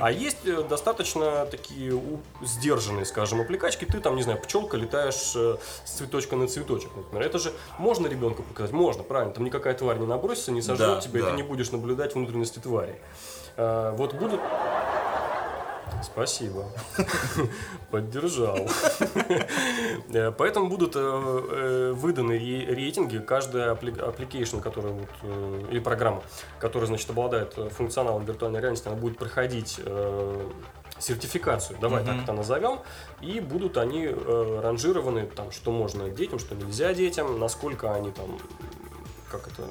А 0.00 0.10
есть 0.10 0.38
э, 0.46 0.62
достаточно 0.68 1.46
такие 1.46 1.92
у- 1.94 2.20
сдержанные, 2.42 3.04
скажем, 3.04 3.40
аппликачки, 3.40 3.84
ты 3.84 4.00
там, 4.00 4.16
не 4.16 4.22
знаю, 4.22 4.40
пчелка 4.40 4.76
летаешь 4.76 5.32
э, 5.36 5.56
с 5.84 5.90
цветочка 5.90 6.36
на 6.36 6.46
цветочек, 6.48 6.90
например. 6.96 7.26
Это 7.26 7.38
же 7.38 7.52
можно 7.78 8.06
ребенку 8.06 8.42
показать? 8.42 8.72
Можно, 8.72 9.02
правильно. 9.02 9.34
Там 9.34 9.44
никакая 9.44 9.74
тварь 9.74 9.98
не 9.98 10.06
набросится, 10.06 10.52
не 10.52 10.62
сожрет 10.62 10.88
Да, 10.96 11.00
тебя, 11.00 11.20
и 11.20 11.22
да. 11.22 11.30
ты 11.30 11.36
не 11.36 11.42
будешь 11.42 11.70
наблюдать 11.70 12.14
внутренности 12.14 12.58
твари. 12.58 13.00
Э, 13.56 13.92
вот 13.96 14.14
будут... 14.14 14.40
Спасибо. 16.02 16.64
Поддержал. 17.90 18.58
Поэтому 20.38 20.68
будут 20.68 20.94
э, 20.96 21.00
э, 21.00 21.92
выданы 21.92 22.32
ре- 22.32 22.66
рейтинги. 22.66 23.18
Каждая 23.18 23.74
application, 23.74 24.60
которая 24.60 24.92
вот, 24.92 25.08
э, 25.22 25.62
или 25.70 25.80
программа, 25.80 26.22
которая, 26.58 26.86
значит, 26.86 27.10
обладает 27.10 27.54
функционалом 27.72 28.24
виртуальной 28.24 28.60
реальности, 28.60 28.88
она 28.88 28.96
будет 28.96 29.18
проходить 29.18 29.80
сертификацию, 30.98 31.78
давай 31.80 32.02
Мгм. 32.02 32.12
так 32.12 32.22
это 32.24 32.32
назовем, 32.32 32.80
и 33.20 33.38
будут 33.38 33.76
они 33.76 34.06
э, 34.06 34.60
ранжированы, 34.62 35.26
там, 35.26 35.52
что 35.52 35.70
можно 35.70 36.08
детям, 36.08 36.40
что 36.40 36.56
нельзя 36.56 36.92
детям, 36.92 37.38
насколько 37.38 37.94
они 37.94 38.10
там 38.10 38.36
как 39.30 39.48
это 39.48 39.68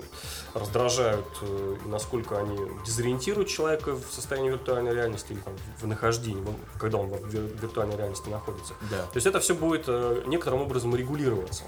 раздражают, 0.54 1.26
э, 1.42 1.76
и 1.86 1.88
насколько 1.88 2.40
они 2.40 2.58
дезориентируют 2.86 3.50
человека 3.50 3.94
в 3.94 4.12
состоянии 4.12 4.50
виртуальной 4.50 4.94
реальности 4.94 5.34
или 5.34 5.40
там, 5.40 5.54
в 5.82 5.88
нахождении, 5.88 6.44
когда 6.80 6.98
он 6.98 7.08
в 7.08 7.28
вир- 7.28 7.52
виртуальной 7.62 7.98
реальности 7.98 8.30
находится. 8.30 8.74
Да. 8.90 9.04
То 9.04 9.16
есть 9.16 9.28
это 9.28 9.40
все 9.40 9.56
будет 9.56 9.86
э, 9.88 10.24
некоторым 10.28 10.62
образом 10.62 10.96
регулироваться. 10.96 11.64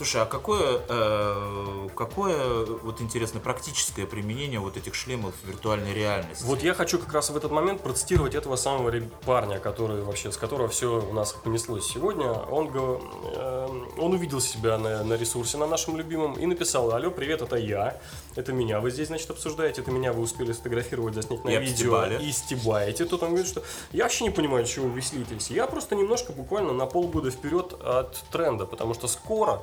Слушай, 0.00 0.22
а 0.22 0.24
какое, 0.24 0.80
э, 0.88 1.88
какое, 1.94 2.64
вот 2.64 3.02
интересно, 3.02 3.38
практическое 3.38 4.06
применение 4.06 4.58
вот 4.58 4.78
этих 4.78 4.94
шлемов 4.94 5.34
в 5.42 5.46
виртуальной 5.46 5.92
реальности? 5.92 6.42
Вот 6.44 6.62
я 6.62 6.72
хочу 6.72 6.98
как 6.98 7.12
раз 7.12 7.28
в 7.28 7.36
этот 7.36 7.50
момент 7.52 7.82
процитировать 7.82 8.34
этого 8.34 8.56
самого 8.56 8.90
парня, 9.26 9.58
который 9.58 10.00
вообще, 10.02 10.32
с 10.32 10.38
которого 10.38 10.68
все 10.68 11.06
у 11.06 11.12
нас 11.12 11.34
понеслось 11.34 11.86
сегодня. 11.86 12.32
Он, 12.32 12.68
эм, 12.68 13.90
он 13.98 14.14
увидел 14.14 14.40
себя 14.40 14.78
на, 14.78 15.04
на 15.04 15.18
ресурсе, 15.18 15.58
на 15.58 15.66
нашем 15.66 15.98
любимом, 15.98 16.32
и 16.32 16.46
написал, 16.46 16.90
алло, 16.92 17.10
привет, 17.10 17.42
это 17.42 17.56
я, 17.56 18.00
это 18.36 18.54
меня 18.54 18.80
вы 18.80 18.90
здесь, 18.90 19.08
значит, 19.08 19.28
обсуждаете, 19.28 19.82
это 19.82 19.90
меня 19.90 20.14
вы 20.14 20.22
успели 20.22 20.52
сфотографировать, 20.52 21.14
заснять 21.14 21.44
на 21.44 21.50
И 21.50 21.58
видео 21.58 21.96
обстебали. 21.96 22.24
и 22.24 22.32
стебаете. 22.32 23.04
Тут 23.04 23.22
он 23.22 23.28
говорит, 23.28 23.48
что 23.48 23.62
я 23.92 24.04
вообще 24.04 24.24
не 24.24 24.30
понимаю, 24.30 24.64
чего 24.64 24.88
вы 24.88 24.96
веселитесь. 24.96 25.50
Я 25.50 25.66
просто 25.66 25.94
немножко 25.94 26.32
буквально 26.32 26.72
на 26.72 26.86
полгода 26.86 27.30
вперед 27.30 27.74
от 27.84 28.14
тренда, 28.30 28.66
потому 28.66 28.94
что 28.94 29.08
скоро 29.08 29.62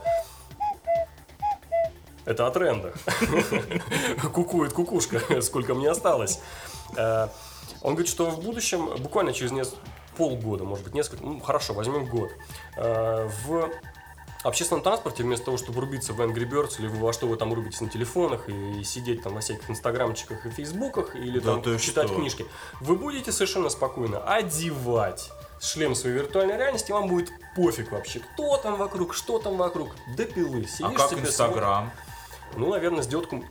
это 2.25 2.45
о 2.45 2.51
трендах. 2.51 2.93
Кукует 4.33 4.73
кукушка, 4.73 5.41
сколько 5.41 5.73
мне 5.73 5.89
осталось. 5.89 6.41
Э, 6.97 7.29
Он 7.81 7.93
говорит, 7.93 8.09
что 8.09 8.29
в 8.29 8.43
будущем, 8.43 8.89
буквально 9.01 9.33
через 9.33 9.51
полгода, 10.17 10.63
может 10.65 10.83
быть, 10.83 10.93
несколько, 10.93 11.23
ну, 11.23 11.39
хорошо, 11.39 11.73
возьмем 11.73 12.05
год, 12.05 12.29
э, 12.75 13.29
в 13.45 13.69
общественном 14.43 14.83
транспорте, 14.83 15.23
вместо 15.23 15.45
того, 15.45 15.57
чтобы 15.57 15.81
рубиться 15.81 16.13
в 16.13 16.21
Angry 16.21 16.49
Birds 16.49 16.79
или 16.79 16.87
во 16.87 17.13
что 17.13 17.27
вы 17.27 17.37
там 17.37 17.53
рубитесь 17.53 17.81
на 17.81 17.89
телефонах 17.89 18.49
и, 18.49 18.83
сидеть 18.83 19.23
там 19.23 19.33
во 19.33 19.41
всяких 19.41 19.69
инстаграмчиках 19.69 20.45
и 20.45 20.49
фейсбуках 20.49 21.15
или 21.15 21.39
Да 21.39 21.57
там 21.57 21.79
читать 21.79 22.07
что? 22.07 22.15
книжки, 22.15 22.45
вы 22.81 22.95
будете 22.95 23.31
совершенно 23.31 23.69
спокойно 23.69 24.19
одевать 24.19 25.31
шлем 25.61 25.95
своей 25.95 26.15
виртуальной 26.15 26.57
реальности, 26.57 26.91
вам 26.91 27.07
будет 27.07 27.29
пофиг 27.55 27.91
вообще, 27.91 28.19
кто 28.19 28.57
там 28.57 28.75
вокруг, 28.77 29.13
что 29.13 29.39
там 29.39 29.57
вокруг, 29.57 29.95
до 30.15 30.25
пилы. 30.25 30.63
а 30.63 30.67
Сидишь 30.67 30.97
как 30.97 31.09
себе, 31.09 31.21
Инстаграм? 31.21 31.91
ну, 32.55 32.71
наверное, 32.71 33.01
сделать... 33.03 33.27
ком- 33.29 33.45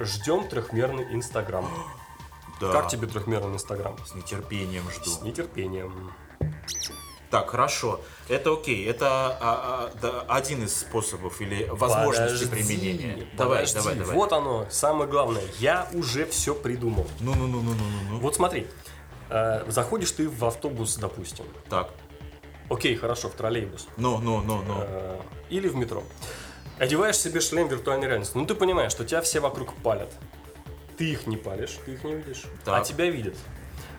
Ждем 0.00 0.48
трехмерный 0.48 1.14
Инстаграм. 1.14 1.68
Да. 2.60 2.70
Как 2.70 2.88
тебе 2.88 3.08
трехмерный 3.08 3.54
Инстаграм? 3.54 3.96
С 4.06 4.14
нетерпением 4.14 4.88
жду. 4.88 5.10
С 5.10 5.22
нетерпением. 5.22 6.12
Так, 7.30 7.50
хорошо. 7.50 8.00
Это 8.28 8.52
окей. 8.52 8.86
Это 8.86 9.08
а, 9.08 9.38
а, 9.40 9.92
да, 10.00 10.20
один 10.28 10.62
из 10.62 10.76
способов 10.76 11.40
или 11.40 11.64
возможностей 11.64 12.46
Подожди, 12.46 12.76
применения. 12.76 13.26
Давай, 13.36 13.66
подожди. 13.66 13.74
давай, 13.74 13.94
давай. 13.96 14.14
Вот 14.14 14.32
оно, 14.32 14.66
самое 14.70 15.10
главное. 15.10 15.42
Я 15.58 15.88
уже 15.94 16.26
все 16.26 16.54
придумал. 16.54 17.08
Ну, 17.18 17.34
ну, 17.34 17.48
ну, 17.48 17.60
ну, 17.60 17.72
ну, 17.72 17.84
ну, 17.84 18.10
ну. 18.12 18.18
Вот 18.20 18.36
смотри. 18.36 18.68
Э, 19.30 19.64
заходишь 19.68 20.12
ты 20.12 20.28
в 20.28 20.44
автобус, 20.44 20.96
допустим. 20.96 21.44
Так. 21.68 21.90
Окей, 22.70 22.96
хорошо, 22.96 23.28
в 23.28 23.32
троллейбус. 23.34 23.88
Ну, 23.96 24.18
ну, 24.18 24.40
ну, 24.40 24.62
ну. 24.62 24.86
Или 25.50 25.68
в 25.68 25.76
метро. 25.76 26.02
Одеваешь 26.78 27.16
себе 27.16 27.40
шлем 27.40 27.68
виртуальной 27.68 28.08
реальности. 28.08 28.36
Ну, 28.36 28.46
ты 28.46 28.54
понимаешь, 28.54 28.90
что 28.92 29.04
тебя 29.04 29.20
все 29.20 29.40
вокруг 29.40 29.74
палят. 29.74 30.12
Ты 30.96 31.10
их 31.10 31.26
не 31.26 31.36
палишь, 31.36 31.78
ты 31.84 31.92
их 31.92 32.04
не 32.04 32.14
видишь. 32.14 32.44
Так. 32.64 32.80
А 32.80 32.84
тебя 32.84 33.10
видят. 33.10 33.36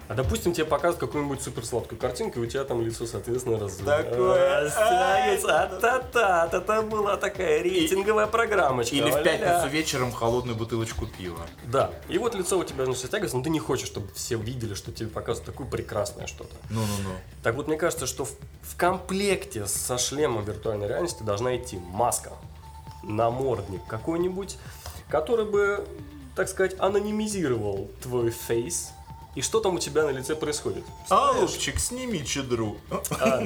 А 0.08 0.13
допустим, 0.13 0.54
тебе 0.54 0.65
показывают 0.65 1.00
какую-нибудь 1.00 1.41
суперсладкую 1.41 2.00
картинку, 2.00 2.39
и 2.39 2.44
у 2.44 2.46
тебя 2.46 2.63
там 2.63 2.82
лицо, 2.82 3.08
соответственно, 3.08 3.58
Такое, 3.58 4.62
разрастается. 4.62 5.63
А-та-та, 5.63 6.50
это 6.52 6.82
была 6.84 7.18
такая 7.18 7.63
рейтинговая 7.63 8.28
программочка. 8.28 8.96
Или 8.96 9.10
в 9.10 9.24
пятницу 9.24 9.68
вечером 9.68 10.12
холодную 10.12 10.56
бутылочку 10.56 11.08
пива. 11.08 11.39
Да. 11.65 11.91
И 12.08 12.20
вот 12.20 12.36
лицо 12.36 12.60
у 12.60 12.63
тебя, 12.63 12.86
значит, 12.86 13.06
стягивается, 13.08 13.38
но 13.38 13.44
ты 13.44 13.50
не 13.50 13.60
хочешь, 13.60 13.88
чтобы 13.88 14.08
все 14.13 14.38
видели, 14.38 14.76
что 14.76 14.91
тебе 14.91 15.10
показывают 15.10 15.52
такое 15.52 15.68
прекрасное 15.68 16.28
что-то. 16.28 16.56
Ну, 16.70 16.82
ну, 16.82 17.04
ну. 17.04 17.10
Так 17.41 17.56
вот, 17.56 17.68
мне 17.68 17.78
кажется, 17.78 18.06
что 18.06 18.26
в, 18.26 18.32
в 18.62 18.78
комплекте 18.78 19.65
со 19.65 19.98
шлемом 19.98 20.44
виртуальной 20.44 20.88
реальности 20.88 21.24
должна 21.24 21.56
идти 21.58 21.80
маска, 21.80 22.34
намордник 23.04 23.82
какой-нибудь, 23.88 24.58
который 25.10 25.46
бы, 25.46 25.84
так 26.36 26.48
сказать, 26.48 26.76
анонимизировал 26.80 27.89
твой 28.04 28.30
фейс. 28.30 28.91
И 29.36 29.41
что 29.41 29.60
там 29.60 29.76
у 29.76 29.80
тебя 29.80 30.04
на 30.04 30.12
лице 30.12 30.36
происходит? 30.36 30.84
А, 31.10 31.32
Лупчик, 31.32 31.80
сними 31.80 32.24
чедру. 32.26 32.78
А, 33.19 33.43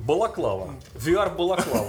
балаклава. 0.00 0.74
VR-балаклава. 0.94 1.88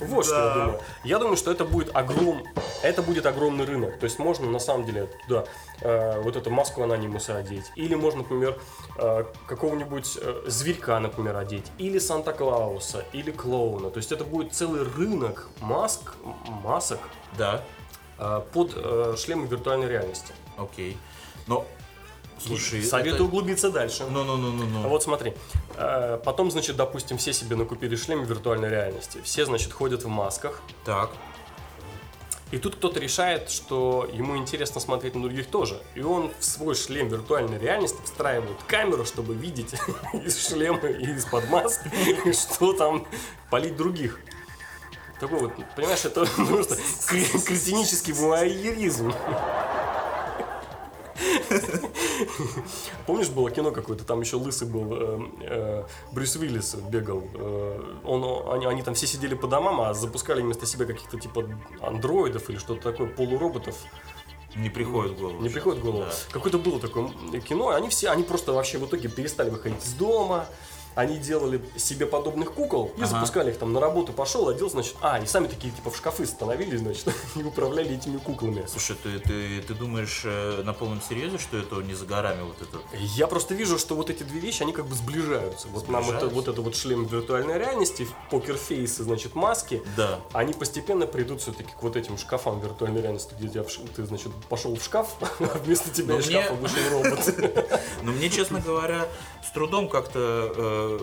Вот 0.00 0.24
что 0.26 0.34
я 0.36 0.44
Да. 0.44 0.54
думаю. 0.54 0.80
Я 1.04 1.18
думаю, 1.18 1.36
что 1.36 1.50
это 1.50 1.64
будет 1.64 1.90
огром... 1.94 2.44
это 2.82 3.02
будет 3.02 3.26
огромный 3.26 3.64
рынок. 3.64 3.98
То 3.98 4.04
есть 4.04 4.18
можно 4.20 4.48
на 4.48 4.60
самом 4.60 4.86
деле 4.86 5.08
туда 5.26 5.44
э, 5.80 6.20
вот 6.20 6.36
эту 6.36 6.50
маску 6.50 6.82
анонимуса 6.84 7.36
одеть. 7.36 7.64
Или 7.74 7.96
можно, 7.96 8.22
например, 8.22 8.60
э, 8.96 9.24
какого-нибудь 9.48 10.18
э, 10.22 10.42
зверька, 10.46 11.00
например, 11.00 11.36
одеть. 11.36 11.66
Или 11.78 11.98
Санта-Клауса, 11.98 13.04
или 13.12 13.32
клоуна. 13.32 13.90
То 13.90 13.96
есть 13.98 14.12
это 14.12 14.22
будет 14.22 14.52
целый 14.54 14.84
рынок 14.84 15.48
маск, 15.60 16.14
масок 16.62 17.00
Да, 17.36 17.64
э, 18.18 18.40
под 18.52 18.72
э, 18.76 19.16
шлемы 19.18 19.48
виртуальной 19.48 19.88
реальности. 19.88 20.32
окей. 20.56 20.96
Но, 21.48 21.66
слушай, 22.38 22.82
Советую 22.82 23.14
это- 23.16 23.24
углубиться 23.24 23.70
дальше. 23.70 24.04
Ну, 24.10 24.22
ну, 24.24 24.36
ну, 24.36 24.52
ну, 24.52 24.66
ну. 24.66 24.84
А 24.84 24.88
Вот 24.88 25.02
смотри, 25.02 25.34
э, 25.76 26.18
потом, 26.24 26.50
значит, 26.50 26.76
допустим, 26.76 27.18
все 27.18 27.32
себе 27.32 27.56
накупили 27.56 27.96
шлемы 27.96 28.24
виртуальной 28.26 28.68
реальности. 28.68 29.18
Все, 29.24 29.44
значит, 29.46 29.72
ходят 29.72 30.02
в 30.04 30.08
масках. 30.08 30.60
Так. 30.84 31.10
И 32.50 32.56
тут 32.56 32.76
кто-то 32.76 32.98
решает, 32.98 33.50
что 33.50 34.08
ему 34.10 34.36
интересно 34.38 34.80
смотреть 34.80 35.14
на 35.14 35.22
других 35.22 35.48
тоже. 35.48 35.82
И 35.94 36.00
он 36.00 36.32
в 36.38 36.44
свой 36.44 36.74
шлем 36.74 37.08
виртуальной 37.08 37.58
реальности 37.58 37.98
встраивает 38.04 38.56
камеру, 38.66 39.04
чтобы 39.04 39.34
видеть 39.34 39.74
из 40.14 40.48
шлема 40.48 40.86
и 40.88 41.12
из-под 41.16 41.48
маски, 41.50 41.90
что 42.32 42.72
там 42.72 43.06
полить 43.50 43.76
других. 43.76 44.18
Такой 45.20 45.40
вот, 45.40 45.52
понимаешь, 45.76 46.04
это 46.06 46.24
просто 46.36 46.76
кре- 47.10 47.44
кретинический 47.44 48.12
вуайеризм. 48.12 49.12
Помнишь, 53.06 53.28
было 53.28 53.50
кино 53.50 53.70
какое-то, 53.70 54.04
там 54.04 54.20
еще 54.20 54.36
лысый 54.36 54.68
был, 54.68 54.92
э, 54.92 55.20
э, 55.42 55.84
Брюс 56.12 56.36
Уиллис 56.36 56.74
бегал. 56.74 57.24
э, 57.34 57.94
он, 58.04 58.52
они, 58.52 58.66
они 58.66 58.82
там 58.82 58.94
все 58.94 59.06
сидели 59.06 59.34
по 59.34 59.46
домам, 59.46 59.80
а 59.80 59.94
запускали 59.94 60.42
вместо 60.42 60.66
себя 60.66 60.86
каких-то 60.86 61.18
типа 61.18 61.48
андроидов 61.80 62.50
или 62.50 62.58
что-то 62.58 62.90
такое, 62.90 63.08
полуроботов. 63.08 63.76
Не 64.56 64.70
приходит 64.70 65.12
в 65.12 65.20
голову. 65.20 65.40
Не 65.40 65.48
приходит 65.48 65.80
в 65.80 65.84
голову. 65.84 66.04
Да. 66.04 66.12
Какое-то 66.32 66.58
было 66.58 66.80
такое 66.80 67.10
кино, 67.46 67.68
они 67.68 67.88
все, 67.88 68.08
они 68.08 68.22
просто 68.22 68.52
вообще 68.52 68.78
в 68.78 68.86
итоге 68.86 69.08
перестали 69.08 69.50
выходить 69.50 69.84
из 69.84 69.92
дома. 69.92 70.46
Они 70.98 71.16
делали 71.16 71.62
себе 71.76 72.06
подобных 72.06 72.52
кукол 72.54 72.86
и 72.96 73.02
Ага. 73.02 73.06
запускали 73.06 73.52
их 73.52 73.58
там 73.58 73.72
на 73.72 73.78
работу, 73.78 74.12
пошел, 74.12 74.48
одел, 74.48 74.68
значит, 74.68 74.96
а, 75.00 75.20
и 75.20 75.26
сами 75.26 75.46
такие 75.46 75.72
типа 75.72 75.90
в 75.92 75.96
шкафы 75.96 76.26
становились, 76.26 76.80
значит, 76.80 77.06
и 77.36 77.42
управляли 77.44 77.94
этими 77.94 78.18
куклами. 78.18 78.64
Слушай, 78.66 78.96
ты, 79.00 79.20
ты, 79.20 79.62
ты 79.62 79.74
думаешь 79.74 80.22
э, 80.24 80.62
на 80.64 80.72
полном 80.72 81.00
серьезе, 81.00 81.38
что 81.38 81.56
это 81.56 81.76
не 81.76 81.94
за 81.94 82.04
горами 82.04 82.42
вот 82.42 82.60
это? 82.60 82.78
Я 82.96 83.28
просто 83.28 83.54
вижу, 83.54 83.78
что 83.78 83.94
вот 83.94 84.10
эти 84.10 84.24
две 84.24 84.40
вещи, 84.40 84.62
они 84.62 84.72
как 84.72 84.86
бы 84.86 84.96
сближаются. 84.96 85.68
Вот 85.68 85.88
нам 85.88 86.00
это, 86.02 86.08
Сближаются? 86.10 86.34
вот 86.34 86.48
это 86.48 86.62
вот 86.62 86.74
шлем 86.74 87.04
виртуальной 87.04 87.58
реальности, 87.58 88.08
покерфейсы, 88.32 89.04
значит, 89.04 89.36
маски, 89.36 89.80
Да. 89.96 90.18
они 90.32 90.52
постепенно 90.52 91.06
придут 91.06 91.42
все-таки 91.42 91.70
к 91.78 91.80
вот 91.80 91.94
этим 91.94 92.18
шкафам 92.18 92.58
виртуальной 92.58 93.02
реальности, 93.02 93.34
где 93.38 93.46
тебя 93.48 93.64
ты, 93.94 94.04
значит, 94.04 94.32
пошел 94.48 94.74
в 94.74 94.82
шкаф, 94.82 95.14
а 95.20 95.58
вместо 95.58 95.90
тебя 95.90 96.18
из 96.18 96.26
шкафа 96.26 96.54
вышел 96.54 96.78
робот. 96.90 97.34
Но 98.02 98.10
мне, 98.10 98.28
честно 98.30 98.58
говоря, 98.60 99.06
с 99.42 99.50
трудом 99.50 99.88
как-то 99.88 100.52
э, 100.54 100.98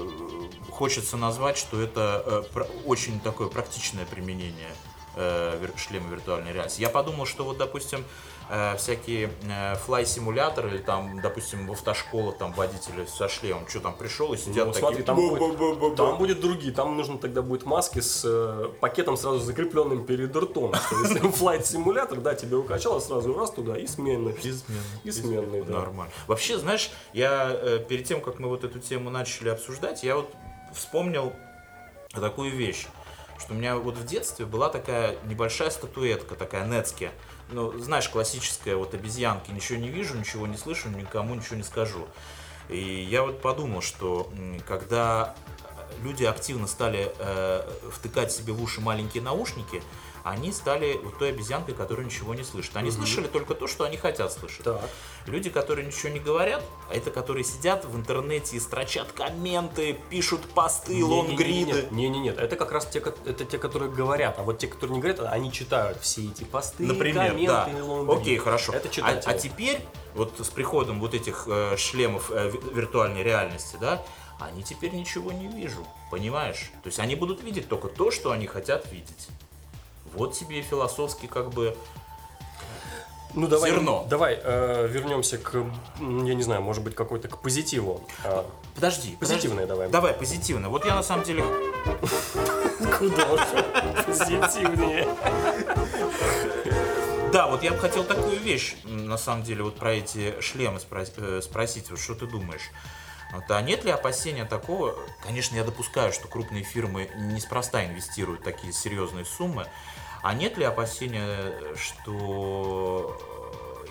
хочется 0.71 1.17
назвать, 1.17 1.58
что 1.58 1.82
это 1.82 2.45
э, 2.56 2.63
очень 2.86 3.19
такое 3.19 3.48
практичное 3.48 4.06
применение 4.06 4.69
э, 5.15 5.67
шлема 5.78 6.10
виртуальной 6.10 6.54
реальности. 6.54 6.82
Я 6.82 6.89
подумал, 6.89 7.26
что 7.26 7.43
вот, 7.43 7.58
допустим, 7.58 8.04
э, 8.49 8.75
всякие 8.77 9.29
э, 9.49 9.75
флай-симуляторы, 9.75 10.69
или 10.69 10.77
там, 10.77 11.21
допустим, 11.21 11.67
в 11.67 11.71
автошколах 11.71 12.38
там 12.38 12.53
водители 12.53 13.05
со 13.05 13.27
шлемом, 13.27 13.67
что 13.67 13.79
там 13.79 13.95
пришел 13.95 14.34
и 14.34 14.38
сидят 14.38 14.67
Ну, 14.67 14.73
такие... 14.73 14.88
смотри, 14.88 15.03
там 15.03 15.15
будет-. 15.15 15.95
Там 15.95 16.17
будет 16.17 16.39
другие, 16.39 16.73
там 16.73 16.97
нужно 16.97 17.17
тогда 17.17 17.41
будет 17.41 17.65
маски 17.65 17.99
с 17.99 18.23
э, 18.25 18.69
пакетом 18.79 19.17
сразу 19.17 19.39
закрепленным 19.39 20.05
перед 20.05 20.36
ртом. 20.36 20.71
То 20.71 20.99
есть 21.01 21.36
флайт-симулятор, 21.38 22.19
да, 22.19 22.36
тебя 22.36 22.58
укачало 22.58 22.99
сразу 22.99 23.34
раз 23.38 23.51
туда. 23.51 23.77
И 23.77 23.88
сменный. 23.88 24.36
И 25.03 25.12
сменный, 25.12 25.62
да. 25.62 25.79
Нормально. 25.79 26.13
Вообще, 26.27 26.58
знаешь, 26.58 26.91
я 27.13 27.51
э, 27.51 27.79
перед 27.88 28.05
тем, 28.05 28.21
как 28.21 28.39
мы 28.39 28.49
вот 28.49 28.63
эту 28.63 28.79
тему 28.79 29.10
начали 29.10 29.49
обсуждать, 29.49 30.03
я 30.03 30.15
вот 30.17 30.31
вспомнил 30.73 31.34
такую 32.13 32.51
вещь, 32.51 32.88
что 33.39 33.53
у 33.53 33.58
меня 33.58 33.77
вот 33.77 33.97
в 33.97 34.05
детстве 34.05 34.45
была 34.45 34.69
такая 34.69 35.15
небольшая 35.25 35.69
статуэтка, 35.69 36.36
такая 36.36 36.65
Нецки. 36.67 37.12
Ну, 37.49 37.77
знаешь, 37.79 38.10
классическая 38.10 38.75
вот 38.75 38.93
обезьянки, 38.93 39.51
ничего 39.51 39.77
не 39.77 39.89
вижу, 39.89 40.17
ничего 40.17 40.47
не 40.47 40.58
слышу, 40.58 40.89
никому 40.89 41.36
ничего 41.36 41.58
не 41.58 41.63
скажу. 41.63 42.08
И 42.69 43.08
я 43.10 43.21
вот 43.21 43.41
подумал, 43.41 43.81
что 43.81 44.31
когда 44.67 45.36
люди 46.01 46.23
активно 46.23 46.67
стали 46.67 47.13
э, 47.19 47.62
втыкать 47.91 48.31
себе 48.31 48.53
в 48.53 48.62
уши 48.62 48.81
маленькие 48.81 49.21
наушники, 49.21 49.84
они 50.26 50.52
стали 50.52 51.00
вот 51.04 51.20
той 51.20 51.30
обезьянкой, 51.30 51.76
которая 51.76 52.04
ничего 52.04 52.34
не 52.34 52.44
слышит. 52.44 52.76
Они 52.76 52.90
слышали 52.90 53.28
только 53.28 53.54
то, 53.54 53.68
что 53.68 53.84
они 53.84 53.96
хотят 53.96 54.34
слышать. 54.34 54.64
Так. 54.64 54.90
Люди, 55.28 55.52
которые 55.52 55.86
ничего 55.86 56.10
не 56.12 56.20
говорят, 56.20 56.64
а 56.90 56.96
это 56.96 57.12
которые 57.12 57.44
сидят 57.44 57.86
в 57.86 57.96
интернете 57.96 58.58
и 58.58 58.60
строчат 58.60 59.12
комменты, 59.12 60.00
пишут 60.10 60.42
посты, 60.56 61.06
лонгриды. 61.06 61.90
Не, 61.92 62.10
не, 62.10 62.20
нет, 62.20 62.40
это 62.40 62.56
как 62.56 62.72
раз 62.72 62.88
те, 62.88 63.04
это 63.26 63.46
те, 63.46 63.60
которые 63.60 63.92
говорят, 63.92 64.40
а 64.40 64.42
вот 64.44 64.58
те, 64.58 64.66
которые 64.66 64.96
не 64.96 65.00
говорят, 65.00 65.20
они 65.32 65.52
читают 65.52 66.02
все 66.02 66.26
эти 66.26 66.44
посты, 66.44 66.88
Например, 66.88 67.28
комменты, 67.28 67.54
да. 67.54 67.70
и 67.78 67.82
лонгриды. 67.82 68.22
Окей, 68.22 68.38
хорошо. 68.38 68.74
Это 68.74 68.88
а, 68.88 68.92
читатели. 68.92 69.32
а 69.32 69.38
теперь, 69.38 69.82
вот 70.16 70.34
с 70.40 70.50
приходом 70.50 71.02
вот 71.02 71.14
этих 71.14 71.44
э, 71.48 71.78
шлемов 71.78 72.32
э, 72.32 72.50
ви- 72.50 72.74
виртуальной 72.74 73.22
реальности, 73.22 73.78
да, 73.80 74.04
они 74.40 74.64
теперь 74.64 74.94
ничего 74.96 75.32
не 75.32 75.48
вижу, 75.48 75.86
понимаешь? 76.10 76.72
То 76.82 76.88
есть 76.88 76.98
они 76.98 77.14
будут 77.14 77.44
видеть 77.44 77.70
только 77.70 77.90
то, 77.90 78.10
что 78.10 78.32
они 78.32 78.48
хотят 78.48 78.92
видеть. 78.92 79.28
Вот 80.15 80.34
тебе 80.34 80.60
и 80.60 80.62
философски 80.62 81.28
как 81.28 81.49
бы... 81.49 81.78
Ну 83.34 83.47
давай, 83.47 83.71
Зерно. 83.71 84.06
давай 84.10 84.39
э, 84.41 84.88
вернемся 84.89 85.38
к, 85.38 85.56
я 85.99 86.34
не 86.36 86.41
знаю, 86.41 86.62
может 86.62 86.82
быть 86.84 86.95
какой-то 86.95 87.28
к 87.28 87.41
позитиву. 87.41 88.01
А, 88.23 88.45
Подожди, 88.75 89.17
Позитивное 89.19 89.63
подожди. 89.63 89.67
давай. 89.67 89.89
Давай, 89.89 90.13
позитивно. 90.13 90.69
Вот 90.69 90.86
я 90.86 90.95
на 90.95 91.04
самом 91.04 91.25
деле 91.25 91.43
Куда 92.97 93.34
уж 93.34 93.41
позитивнее. 94.06 95.08
Да, 97.32 97.47
вот 97.47 97.63
я 97.63 97.71
бы 97.71 97.78
хотел 97.78 98.06
такую 98.06 98.39
вещь, 98.39 98.78
на 98.86 99.17
самом 99.17 99.43
деле, 99.43 99.63
вот 99.63 99.75
про 99.75 99.93
эти 99.93 100.39
шлемы 100.39 100.80
э, 101.17 101.41
спросить, 101.43 101.89
вот 101.89 101.99
что 101.99 102.15
ты 102.15 102.28
думаешь? 102.28 102.71
А 103.49 103.62
нет 103.62 103.84
ли 103.84 103.91
опасения 103.91 104.45
такого? 104.45 104.95
Конечно, 105.21 105.56
я 105.56 105.65
допускаю, 105.65 106.13
что 106.13 106.28
крупные 106.30 106.63
фирмы 106.63 107.10
неспроста 107.17 107.86
инвестируют 107.86 108.43
такие 108.43 108.71
серьезные 108.71 109.25
суммы. 109.25 109.67
А 110.26 110.34
нет 110.34 110.58
ли 110.58 110.64
опасения, 110.64 111.54
что 111.76 113.16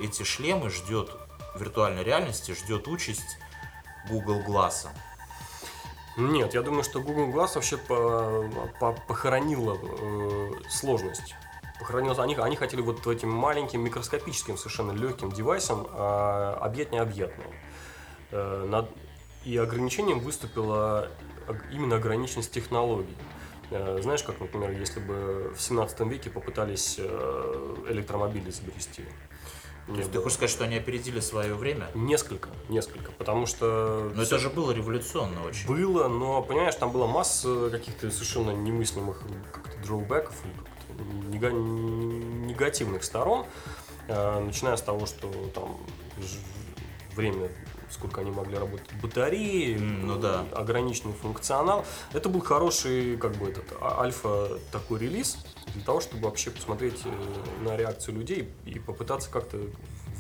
э, 0.01 0.03
эти 0.03 0.25
шлемы 0.25 0.69
ждет 0.69 1.13
виртуальной 1.55 2.03
реальности, 2.03 2.51
ждет 2.51 2.89
участь 2.89 3.39
Google 4.11 4.41
Glass? 4.41 4.89
Нет, 6.17 6.53
я 6.55 6.63
думаю, 6.63 6.83
что 6.83 7.01
Google 7.01 7.29
Glass 7.29 7.55
вообще 7.55 7.77
по- 7.77 8.51
по- 8.81 8.95
похоронила 9.07 9.79
э, 9.81 10.51
сложность. 10.69 11.37
Похоронила, 11.79 12.21
они, 12.21 12.35
они 12.35 12.57
хотели 12.57 12.81
вот 12.81 13.07
этим 13.07 13.31
маленьким 13.31 13.83
микроскопическим 13.83 14.59
совершенно 14.59 14.91
легким 14.91 15.31
девайсом 15.31 15.87
а, 15.93 16.59
объять 16.61 16.91
необъятное. 16.91 17.47
Э, 18.33 18.85
и 19.45 19.57
ограничением 19.57 20.19
выступила 20.19 21.11
именно 21.71 21.95
ограниченность 21.95 22.51
технологий. 22.51 23.17
Э, 23.71 23.99
Знаешь, 24.03 24.23
как, 24.23 24.41
например, 24.41 24.71
если 24.73 25.01
бы 25.01 25.53
в 25.57 25.61
17 25.61 26.01
веке 26.01 26.31
попытались 26.31 26.97
э, 26.99 27.77
электромобили 27.89 28.51
изобрести. 28.51 29.05
То 29.87 29.97
есть 29.97 30.13
ты 30.13 30.19
хочешь 30.19 30.37
сказать, 30.37 30.51
что 30.51 30.65
они 30.65 30.77
опередили 30.77 31.21
свое 31.21 31.55
время? 31.55 31.91
Несколько, 31.95 32.49
несколько, 32.71 33.13
потому 33.13 33.45
что... 33.45 34.11
Но 34.15 34.23
это 34.23 34.39
же 34.39 34.49
было 34.49 34.73
революционно 34.73 35.45
очень. 35.45 35.67
Было, 35.67 36.09
но, 36.09 36.41
понимаешь, 36.41 36.75
там 36.75 36.91
была 36.91 37.07
масса 37.07 37.69
каких-то 37.71 38.11
совершенно 38.11 38.53
немыслимых 38.53 39.23
как-то 39.53 39.79
дроубеков 39.85 40.35
нега- 41.29 41.53
негативных 41.53 43.05
сторон, 43.05 43.47
Э, 44.07 44.39
начиная 44.41 44.77
с 44.77 44.83
того, 44.83 45.07
что 45.07 45.31
там 45.55 45.79
время, 47.17 47.49
сколько 47.95 48.21
они 48.21 48.31
могли 48.31 48.59
работать 48.59 48.91
батареи, 49.03 49.77
ну 49.77 50.19
да. 50.19 50.45
ограниченный 50.53 51.15
функционал. 51.15 51.85
Это 52.13 52.29
был 52.29 52.41
хороший, 52.41 53.17
как 53.17 53.33
бы, 53.37 53.49
этот 53.49 53.65
а- 53.81 54.03
альфа 54.03 54.59
такой 54.73 54.99
релиз 55.01 55.39
для 55.75 55.83
того, 55.85 56.01
чтобы 56.01 56.25
вообще 56.25 56.51
посмотреть 56.51 57.01
э, 57.05 57.65
на 57.65 57.77
реакцию 57.77 58.17
людей 58.17 58.49
и 58.67 58.79
попытаться 58.79 59.31
как-то 59.31 59.59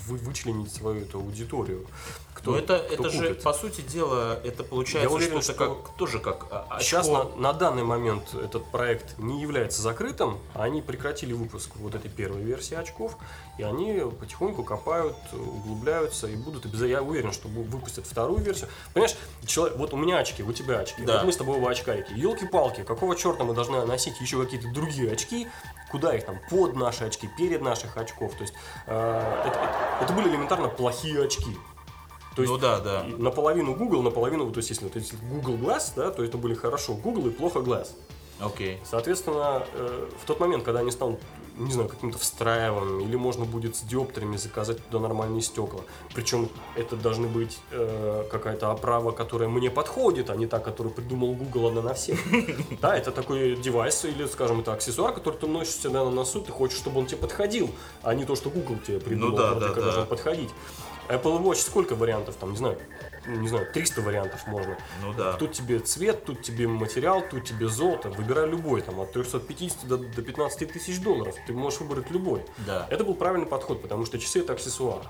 вы- 0.06 0.18
вычленить 0.18 0.72
свою 0.72 1.02
эту 1.02 1.18
аудиторию. 1.18 1.86
Кто, 2.34 2.50
Но 2.50 2.58
это, 2.58 2.78
кто 2.80 2.94
это 3.06 3.10
же, 3.10 3.28
купит. 3.28 3.42
по 3.42 3.52
сути 3.52 3.80
дела, 3.82 4.38
это 4.44 4.64
получается 4.64 5.08
Я 5.08 5.14
уверен, 5.14 5.40
что-то 5.40 5.64
что 5.64 5.74
как, 5.84 5.96
тоже 5.96 6.18
как 6.18 6.46
а, 6.50 6.78
Сейчас 6.80 7.06
очко. 7.08 7.30
на, 7.36 7.52
на 7.52 7.52
данный 7.52 7.84
момент 7.84 8.34
этот 8.34 8.64
проект 8.72 9.16
не 9.18 9.40
является 9.40 9.80
закрытым. 9.82 10.38
Они 10.52 10.82
прекратили 10.82 11.32
выпуск 11.32 11.70
вот 11.76 11.94
этой 11.94 12.10
первой 12.10 12.42
версии 12.42 12.74
очков, 12.74 13.16
и 13.56 13.62
они 13.62 14.02
потихоньку 14.20 14.64
копают, 14.64 15.16
углубляются 15.32 16.26
и 16.26 16.36
будут 16.36 16.64
обязательно. 16.66 16.90
Я 16.90 17.02
уверен, 17.02 17.32
что 17.32 17.48
выпустят 17.48 18.04
вторую 18.04 18.40
версию. 18.40 18.68
Понимаешь, 18.92 19.16
человек, 19.46 19.78
вот 19.78 19.94
у 19.94 19.96
меня 19.96 20.18
очки, 20.18 20.42
у 20.42 20.52
тебя 20.52 20.80
очки, 20.80 21.02
Да. 21.04 21.18
вот 21.18 21.26
мы 21.26 21.32
с 21.32 21.36
тобой 21.36 21.56
оба 21.58 21.70
очкарики. 21.70 22.12
Елки-палки, 22.14 22.82
какого 22.82 23.14
черта 23.16 23.44
мы 23.44 23.54
должны 23.54 23.86
носить 23.86 24.20
еще 24.20 24.42
какие-то 24.42 24.68
другие 24.72 25.12
очки? 25.12 25.46
Куда 25.94 26.12
их 26.12 26.24
там? 26.26 26.40
Под 26.50 26.74
наши 26.74 27.04
очки, 27.04 27.30
перед 27.38 27.62
наших 27.62 27.96
очков. 27.96 28.32
То 28.34 28.42
есть 28.42 28.52
э, 28.88 29.42
это, 29.46 29.70
это- 30.00 30.12
были 30.12 30.28
элементарно 30.28 30.66
плохие 30.66 31.22
очки. 31.22 31.56
То 32.34 32.42
есть 32.42 32.52
ну 32.52 32.58
да, 32.58 32.80
да. 32.80 33.04
наполовину 33.16 33.76
Google, 33.76 34.02
наполовину, 34.02 34.50
то 34.50 34.58
есть 34.58 34.70
если, 34.70 34.86
вот 34.86 34.96
если 34.96 35.16
Google 35.30 35.54
Glass, 35.54 35.92
да, 35.94 36.10
то 36.10 36.24
это 36.24 36.36
были 36.36 36.54
хорошо 36.54 36.94
Google 36.94 37.28
и 37.28 37.30
плохо 37.30 37.60
Glass. 37.60 37.90
Окей. 38.40 38.80
Соответственно, 38.82 39.62
э, 39.72 40.08
в 40.20 40.26
тот 40.26 40.40
момент, 40.40 40.64
когда 40.64 40.80
они 40.80 40.90
станут, 40.90 41.20
не 41.56 41.72
знаю, 41.72 41.88
каким-то 41.88 42.18
встраиваемым, 42.18 43.00
или 43.00 43.16
можно 43.16 43.44
будет 43.44 43.76
с 43.76 43.80
диоптрами 43.82 44.36
заказать 44.36 44.84
туда 44.86 45.00
нормальные 45.00 45.42
стекла. 45.42 45.80
Причем 46.14 46.48
это 46.76 46.96
должны 46.96 47.28
быть 47.28 47.58
э, 47.70 48.24
какая-то 48.30 48.70
оправа, 48.70 49.12
которая 49.12 49.48
мне 49.48 49.70
подходит, 49.70 50.30
а 50.30 50.36
не 50.36 50.46
та, 50.46 50.58
которую 50.58 50.94
придумал 50.94 51.34
Google 51.34 51.68
одна 51.68 51.82
на 51.82 51.94
всех. 51.94 52.18
Да, 52.80 52.96
это 52.96 53.12
такой 53.12 53.56
девайс 53.56 54.04
или, 54.04 54.26
скажем, 54.26 54.60
это 54.60 54.72
аксессуар, 54.72 55.12
который 55.14 55.36
ты 55.36 55.46
носишь 55.46 55.74
всегда 55.74 56.04
на 56.04 56.10
носу, 56.10 56.40
ты 56.40 56.52
хочешь, 56.52 56.76
чтобы 56.78 57.00
он 57.00 57.06
тебе 57.06 57.18
подходил, 57.18 57.70
а 58.02 58.14
не 58.14 58.24
то, 58.24 58.34
что 58.36 58.50
Google 58.50 58.76
тебе 58.86 58.98
придумал, 59.00 59.30
Ну 59.30 59.36
да, 59.36 59.54
да, 59.54 59.68
да. 59.72 59.80
должен 59.80 60.06
подходить. 60.06 60.50
Apple 61.08 61.42
Watch 61.42 61.56
сколько 61.56 61.94
вариантов 61.94 62.36
там, 62.36 62.52
не 62.52 62.56
знаю, 62.56 62.78
не 63.26 63.48
знаю, 63.48 63.66
300 63.72 64.02
вариантов 64.02 64.46
можно. 64.46 64.76
Ну 65.02 65.12
да. 65.12 65.34
Тут 65.34 65.52
тебе 65.52 65.78
цвет, 65.78 66.24
тут 66.24 66.42
тебе 66.42 66.68
материал, 66.68 67.22
тут 67.28 67.44
тебе 67.44 67.68
золото. 67.68 68.10
Выбирай 68.10 68.48
любой, 68.48 68.82
там, 68.82 69.00
от 69.00 69.12
350 69.12 69.86
до, 69.86 69.98
до 69.98 70.22
15 70.22 70.72
тысяч 70.72 71.00
долларов. 71.00 71.34
Ты 71.46 71.52
можешь 71.52 71.80
выбрать 71.80 72.10
любой. 72.10 72.44
Да. 72.66 72.86
Это 72.90 73.04
был 73.04 73.14
правильный 73.14 73.46
подход, 73.46 73.82
потому 73.82 74.04
что 74.04 74.18
часы 74.18 74.40
это 74.40 74.52
аксессуар. 74.52 75.02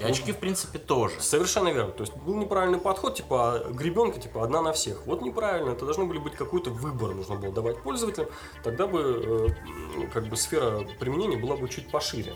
И 0.00 0.04
очки, 0.04 0.32
в 0.32 0.38
принципе, 0.38 0.78
тоже. 0.78 1.20
Совершенно 1.20 1.68
верно. 1.68 1.92
То 1.92 2.02
есть 2.02 2.14
был 2.16 2.34
неправильный 2.34 2.78
подход, 2.78 3.14
типа 3.14 3.54
а 3.54 3.72
гребенка, 3.72 4.18
типа 4.18 4.42
одна 4.42 4.60
на 4.60 4.72
всех. 4.72 5.06
Вот 5.06 5.22
неправильно. 5.22 5.70
Это 5.70 5.84
должны 5.84 6.06
были 6.06 6.18
быть 6.18 6.34
какой-то 6.34 6.70
выбор, 6.70 7.14
нужно 7.14 7.36
было 7.36 7.52
давать 7.52 7.78
пользователям. 7.82 8.28
Тогда 8.64 8.86
бы 8.86 9.54
э, 9.96 10.06
как 10.12 10.26
бы 10.26 10.36
сфера 10.36 10.84
применения 10.98 11.36
была 11.36 11.56
бы 11.56 11.68
чуть 11.68 11.90
пошире. 11.90 12.34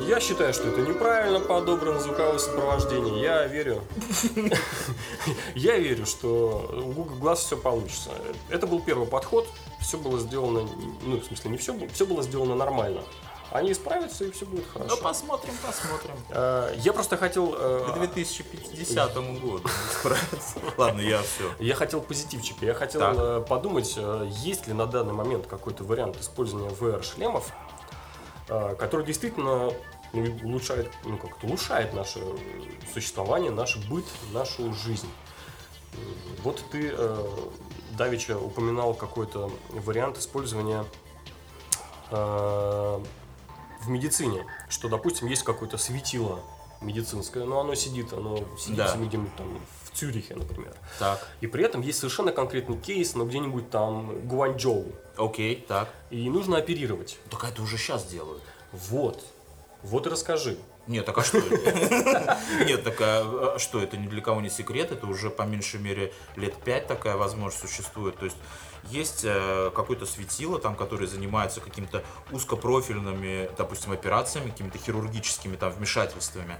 Я 0.00 0.20
считаю, 0.20 0.52
что 0.54 0.68
это 0.68 0.80
неправильно 0.80 1.40
подобрано 1.40 2.00
звуковое 2.00 2.38
сопровождение. 2.38 3.20
Я 3.22 3.46
верю. 3.46 3.82
Я 5.54 5.76
верю, 5.78 6.06
что 6.06 6.70
у 6.72 6.92
Google 6.92 7.16
Glass 7.16 7.36
все 7.36 7.56
получится. 7.56 8.10
Это 8.48 8.66
был 8.66 8.80
первый 8.80 9.06
подход. 9.06 9.46
Все 9.80 9.98
было 9.98 10.18
сделано, 10.18 10.68
ну, 11.02 11.18
в 11.20 11.24
смысле, 11.24 11.50
не 11.52 11.56
все, 11.56 11.74
все 11.92 12.06
было 12.06 12.22
сделано 12.22 12.54
нормально. 12.54 13.02
Они 13.50 13.72
исправятся, 13.72 14.24
и 14.26 14.30
все 14.30 14.44
будет 14.44 14.66
хорошо. 14.70 14.94
Ну, 14.96 15.02
посмотрим, 15.02 15.54
посмотрим. 15.66 16.14
Э, 16.28 16.74
Я 16.76 16.92
просто 16.92 17.16
хотел... 17.16 17.54
э, 17.58 17.92
К 17.94 17.98
2050 17.98 19.14
году 19.14 19.62
справиться. 19.98 20.58
Ладно, 20.76 21.00
я 21.00 21.22
все. 21.22 21.50
Я 21.58 21.74
хотел 21.74 22.02
позитивчика. 22.02 22.66
Я 22.66 22.74
хотел 22.74 23.00
э, 23.02 23.40
подумать, 23.48 23.94
э, 23.96 24.28
есть 24.42 24.66
ли 24.66 24.74
на 24.74 24.84
данный 24.84 25.14
момент 25.14 25.46
какой-то 25.46 25.82
вариант 25.84 26.20
использования 26.20 26.68
VR-шлемов, 26.68 27.44
э, 27.48 27.67
который 28.48 29.04
действительно 29.04 29.72
ну, 30.12 30.24
улучшает, 30.44 30.90
ну 31.04 31.16
как-то 31.18 31.46
улучшает 31.46 31.92
наше 31.92 32.20
э, 32.20 32.36
существование, 32.92 33.50
наш 33.50 33.76
быт, 33.88 34.04
нашу 34.32 34.72
жизнь. 34.72 35.08
Вот 36.42 36.62
ты, 36.70 36.90
э, 36.92 37.26
Давича, 37.96 38.38
упоминал 38.38 38.94
какой-то 38.94 39.50
вариант 39.70 40.18
использования 40.18 40.84
э, 42.10 42.14
в 42.16 43.88
медицине, 43.88 44.46
что, 44.68 44.88
допустим, 44.88 45.28
есть 45.28 45.42
какое-то 45.42 45.78
светило 45.78 46.40
медицинское, 46.80 47.44
но 47.44 47.60
оно 47.60 47.74
сидит, 47.74 48.12
оно 48.12 48.38
сидит 48.58 48.76
Да. 48.76 48.96
где-нибудь 48.96 49.34
там 49.36 49.60
Цюрихе, 49.98 50.34
например. 50.36 50.74
Так, 50.98 51.26
И 51.40 51.46
при 51.46 51.64
этом 51.64 51.80
есть 51.80 51.98
совершенно 51.98 52.30
конкретный 52.32 52.78
кейс, 52.78 53.14
но 53.14 53.24
где-нибудь 53.24 53.70
там 53.70 54.26
Гуанчжоу. 54.28 54.86
окей, 55.16 55.64
так. 55.66 55.88
И 56.10 56.30
нужно 56.30 56.58
оперировать. 56.58 57.18
Так 57.30 57.44
это 57.44 57.62
уже 57.62 57.76
сейчас 57.78 58.06
делают. 58.06 58.42
Вот. 58.72 59.24
Вот 59.82 60.06
и 60.06 60.10
расскажи. 60.10 60.56
Нет, 60.86 61.04
так 61.04 61.18
а 61.18 61.22
что 61.22 61.38
это? 61.38 62.38
Нет, 62.66 62.82
так 62.82 63.00
а 63.00 63.54
а 63.56 63.58
что, 63.58 63.82
это 63.82 63.96
ни 63.98 64.06
для 64.08 64.22
кого 64.22 64.40
не 64.40 64.48
секрет, 64.48 64.90
это 64.90 65.06
уже 65.06 65.28
по 65.28 65.42
меньшей 65.42 65.80
мере 65.80 66.14
лет 66.36 66.54
пять 66.64 66.86
такая 66.86 67.16
возможность 67.16 67.60
существует. 67.60 68.16
То 68.16 68.24
есть 68.24 68.38
есть 68.84 69.20
э, 69.24 69.70
какое-то 69.74 70.06
светило, 70.06 70.58
там, 70.58 70.76
которое 70.76 71.06
занимается 71.06 71.60
какими-то 71.60 72.04
узкопрофильными, 72.30 73.50
допустим, 73.58 73.92
операциями, 73.92 74.50
какими-то 74.50 74.78
хирургическими 74.78 75.56
там 75.56 75.72
вмешательствами. 75.72 76.56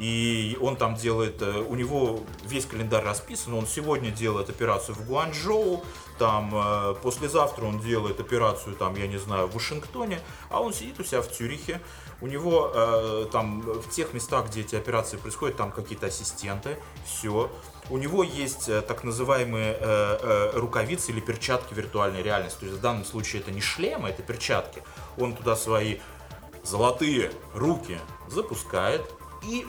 И 0.00 0.56
он 0.62 0.76
там 0.76 0.94
делает, 0.94 1.42
э, 1.42 1.62
у 1.68 1.74
него 1.74 2.20
весь 2.44 2.64
календарь 2.64 3.04
расписан, 3.04 3.52
он 3.52 3.66
сегодня 3.66 4.10
делает 4.10 4.48
операцию 4.48 4.94
в 4.94 5.06
Гуанчжоу, 5.06 5.84
там 6.18 6.50
э, 6.54 6.94
послезавтра 7.02 7.66
он 7.66 7.80
делает 7.80 8.18
операцию, 8.18 8.74
там, 8.76 8.96
я 8.96 9.06
не 9.06 9.18
знаю, 9.18 9.46
в 9.46 9.52
Вашингтоне, 9.52 10.20
а 10.48 10.62
он 10.62 10.72
сидит 10.72 10.98
у 11.00 11.04
себя 11.04 11.20
в 11.20 11.30
Цюрихе, 11.30 11.82
у 12.22 12.26
него 12.26 12.72
э, 12.74 13.26
там 13.30 13.60
в 13.60 13.90
тех 13.90 14.14
местах, 14.14 14.46
где 14.48 14.62
эти 14.62 14.74
операции 14.74 15.18
происходят, 15.18 15.58
там 15.58 15.70
какие-то 15.70 16.06
ассистенты, 16.06 16.78
все. 17.04 17.50
У 17.90 17.98
него 17.98 18.22
есть 18.22 18.70
э, 18.70 18.80
так 18.80 19.04
называемые 19.04 19.76
э, 19.78 19.78
э, 19.82 20.50
рукавицы 20.54 21.10
или 21.10 21.20
перчатки 21.20 21.74
виртуальной 21.74 22.22
реальности. 22.22 22.60
То 22.60 22.66
есть 22.66 22.78
в 22.78 22.80
данном 22.80 23.04
случае 23.04 23.42
это 23.42 23.50
не 23.50 23.60
шлемы, 23.60 24.08
это 24.08 24.22
перчатки. 24.22 24.82
Он 25.18 25.36
туда 25.36 25.56
свои 25.56 25.98
золотые 26.62 27.32
руки 27.54 27.98
запускает 28.28 29.02
и 29.42 29.66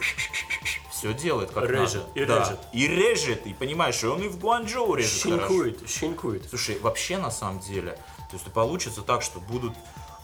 все 0.92 1.14
делает 1.14 1.52
как 1.52 1.70
Режет, 1.70 2.08
надо. 2.08 2.20
и 2.20 2.26
Да, 2.26 2.40
режет. 2.40 2.60
И 2.74 2.88
режет, 2.88 3.46
и 3.48 3.54
понимаешь, 3.54 4.04
и 4.04 4.08
он 4.08 4.22
и 4.22 4.28
в 4.28 4.38
Гуанчжоу 4.40 4.94
режет 4.96 5.24
хорошо. 5.24 5.48
Щенкует, 5.48 5.90
щенкует. 5.90 6.50
Слушай, 6.50 6.80
вообще 6.80 7.18
на 7.18 7.32
самом 7.32 7.60
деле, 7.60 7.98
то 8.30 8.34
есть 8.34 8.46
получится 8.54 9.02
так, 9.02 9.22
что 9.22 9.40
будут 9.40 9.74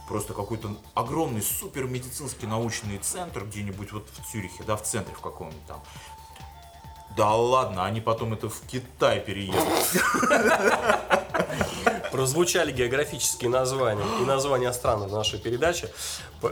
просто 0.07 0.33
какой-то 0.33 0.77
огромный 0.93 1.41
супер 1.41 1.85
медицинский 1.85 2.47
научный 2.47 2.97
центр 2.99 3.43
где-нибудь 3.43 3.91
вот 3.91 4.07
в 4.09 4.31
Цюрихе, 4.31 4.63
да, 4.63 4.77
в 4.77 4.83
центре 4.83 5.15
в 5.15 5.21
каком-нибудь 5.21 5.65
там. 5.65 5.81
Да 7.15 7.33
ладно, 7.33 7.83
они 7.85 7.99
потом 7.99 8.33
это 8.33 8.47
в 8.47 8.61
Китай 8.67 9.19
переедут. 9.19 9.63
Прозвучали 12.11 12.71
географические 12.71 13.49
названия 13.49 14.03
и 14.21 14.25
названия 14.25 14.71
стран 14.73 15.07
в 15.07 15.11
нашей 15.11 15.39
передаче. 15.39 15.89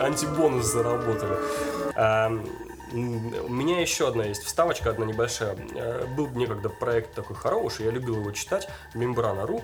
Антибонус 0.00 0.66
заработали. 0.66 1.36
А, 1.94 2.30
У 2.92 2.96
меня 2.96 3.80
еще 3.80 4.08
одна 4.08 4.24
есть 4.24 4.42
вставочка, 4.44 4.90
одна 4.90 5.06
небольшая. 5.06 5.56
Э, 5.74 6.06
Был 6.16 6.28
некогда 6.28 6.68
проект 6.68 7.14
такой 7.14 7.36
хороший, 7.36 7.86
я 7.86 7.90
любил 7.90 8.16
его 8.16 8.30
читать, 8.32 8.68
Мембрана.ру. 8.94 9.62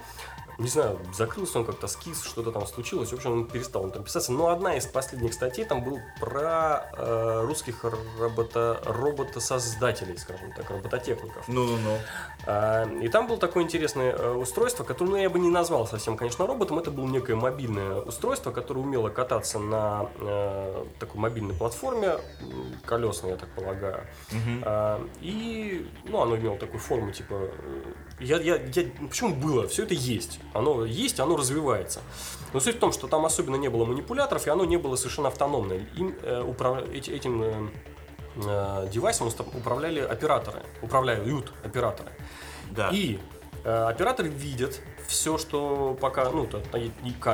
Не 0.59 0.69
знаю, 0.69 0.99
закрылся 1.15 1.61
он 1.61 1.65
как-то, 1.65 1.87
скис, 1.87 2.25
что-то 2.25 2.51
там 2.51 2.67
случилось. 2.67 3.11
В 3.11 3.15
общем, 3.15 3.33
он 3.33 3.47
перестал 3.47 3.85
он 3.85 3.93
там 3.93 4.03
писаться. 4.03 4.33
Но 4.33 4.49
одна 4.49 4.77
из 4.77 4.87
последних 4.87 5.33
статей 5.33 5.65
там 5.65 5.85
был 5.85 6.01
про 6.19 6.91
э, 6.97 7.45
русских 7.47 7.85
робота, 8.19 8.81
роботосоздателей, 8.85 10.19
скажем 10.19 10.53
так, 10.53 10.69
робототехников. 10.69 11.47
Ну-ну-ну. 11.47 11.99
А, 12.47 12.85
И 13.01 13.09
там 13.09 13.29
было 13.29 13.39
такое 13.39 13.63
интересное 13.63 14.13
э, 14.13 14.33
устройство, 14.35 14.83
которое, 14.83 15.11
ну, 15.11 15.17
я 15.17 15.31
бы 15.31 15.39
не 15.39 15.49
назвал 15.49 15.87
совсем, 15.87 16.17
конечно, 16.17 16.45
роботом. 16.45 16.81
Это 16.81 16.91
было 16.91 17.07
некое 17.07 17.37
мобильное 17.37 18.01
устройство, 18.01 18.51
которое 18.51 18.81
умело 18.81 19.11
кататься 19.11 19.61
на 19.61 20.11
э, 20.19 20.85
такой 20.99 21.21
мобильной 21.21 21.55
платформе, 21.55 22.19
колесной, 22.85 23.31
я 23.31 23.37
так 23.37 23.49
полагаю. 23.51 24.01
А, 24.63 25.01
И, 25.21 25.89
ну, 26.05 26.21
оно 26.21 26.37
имело 26.37 26.59
такую 26.59 26.81
форму, 26.81 27.13
типа... 27.13 27.49
Я, 28.21 28.39
я, 28.41 28.57
я, 28.57 28.85
почему 29.09 29.35
было? 29.35 29.69
Все 29.69 29.85
это 29.85 29.95
есть. 29.95 30.41
Оно 30.55 30.85
есть, 30.85 31.21
оно 31.21 31.37
развивается. 31.37 32.01
Но 32.53 32.61
суть 32.61 32.77
в 32.77 32.79
том, 32.79 32.93
что 32.93 33.07
там 33.07 33.25
особенно 33.25 33.57
не 33.57 33.69
было 33.69 33.85
манипуляторов, 33.85 34.47
и 34.47 34.51
оно 34.51 34.65
не 34.65 34.77
было 34.77 34.97
совершенно 34.97 35.29
автономное. 35.29 35.87
Им, 35.97 36.15
э, 36.23 36.43
управля- 36.43 36.91
эти- 36.93 37.11
этим 37.11 37.43
э, 37.43 37.69
э, 38.37 38.89
девайсом 38.93 39.29
управляли 39.55 40.01
операторы, 40.01 40.63
управляют 40.83 41.27
операторы. 41.65 42.11
Да. 42.71 42.91
И 42.93 43.19
операторы 43.69 44.29
видят 44.29 44.81
все, 45.07 45.39
что 45.39 45.97
пока, 46.01 46.31
ну, 46.31 46.47
то- 46.47 46.63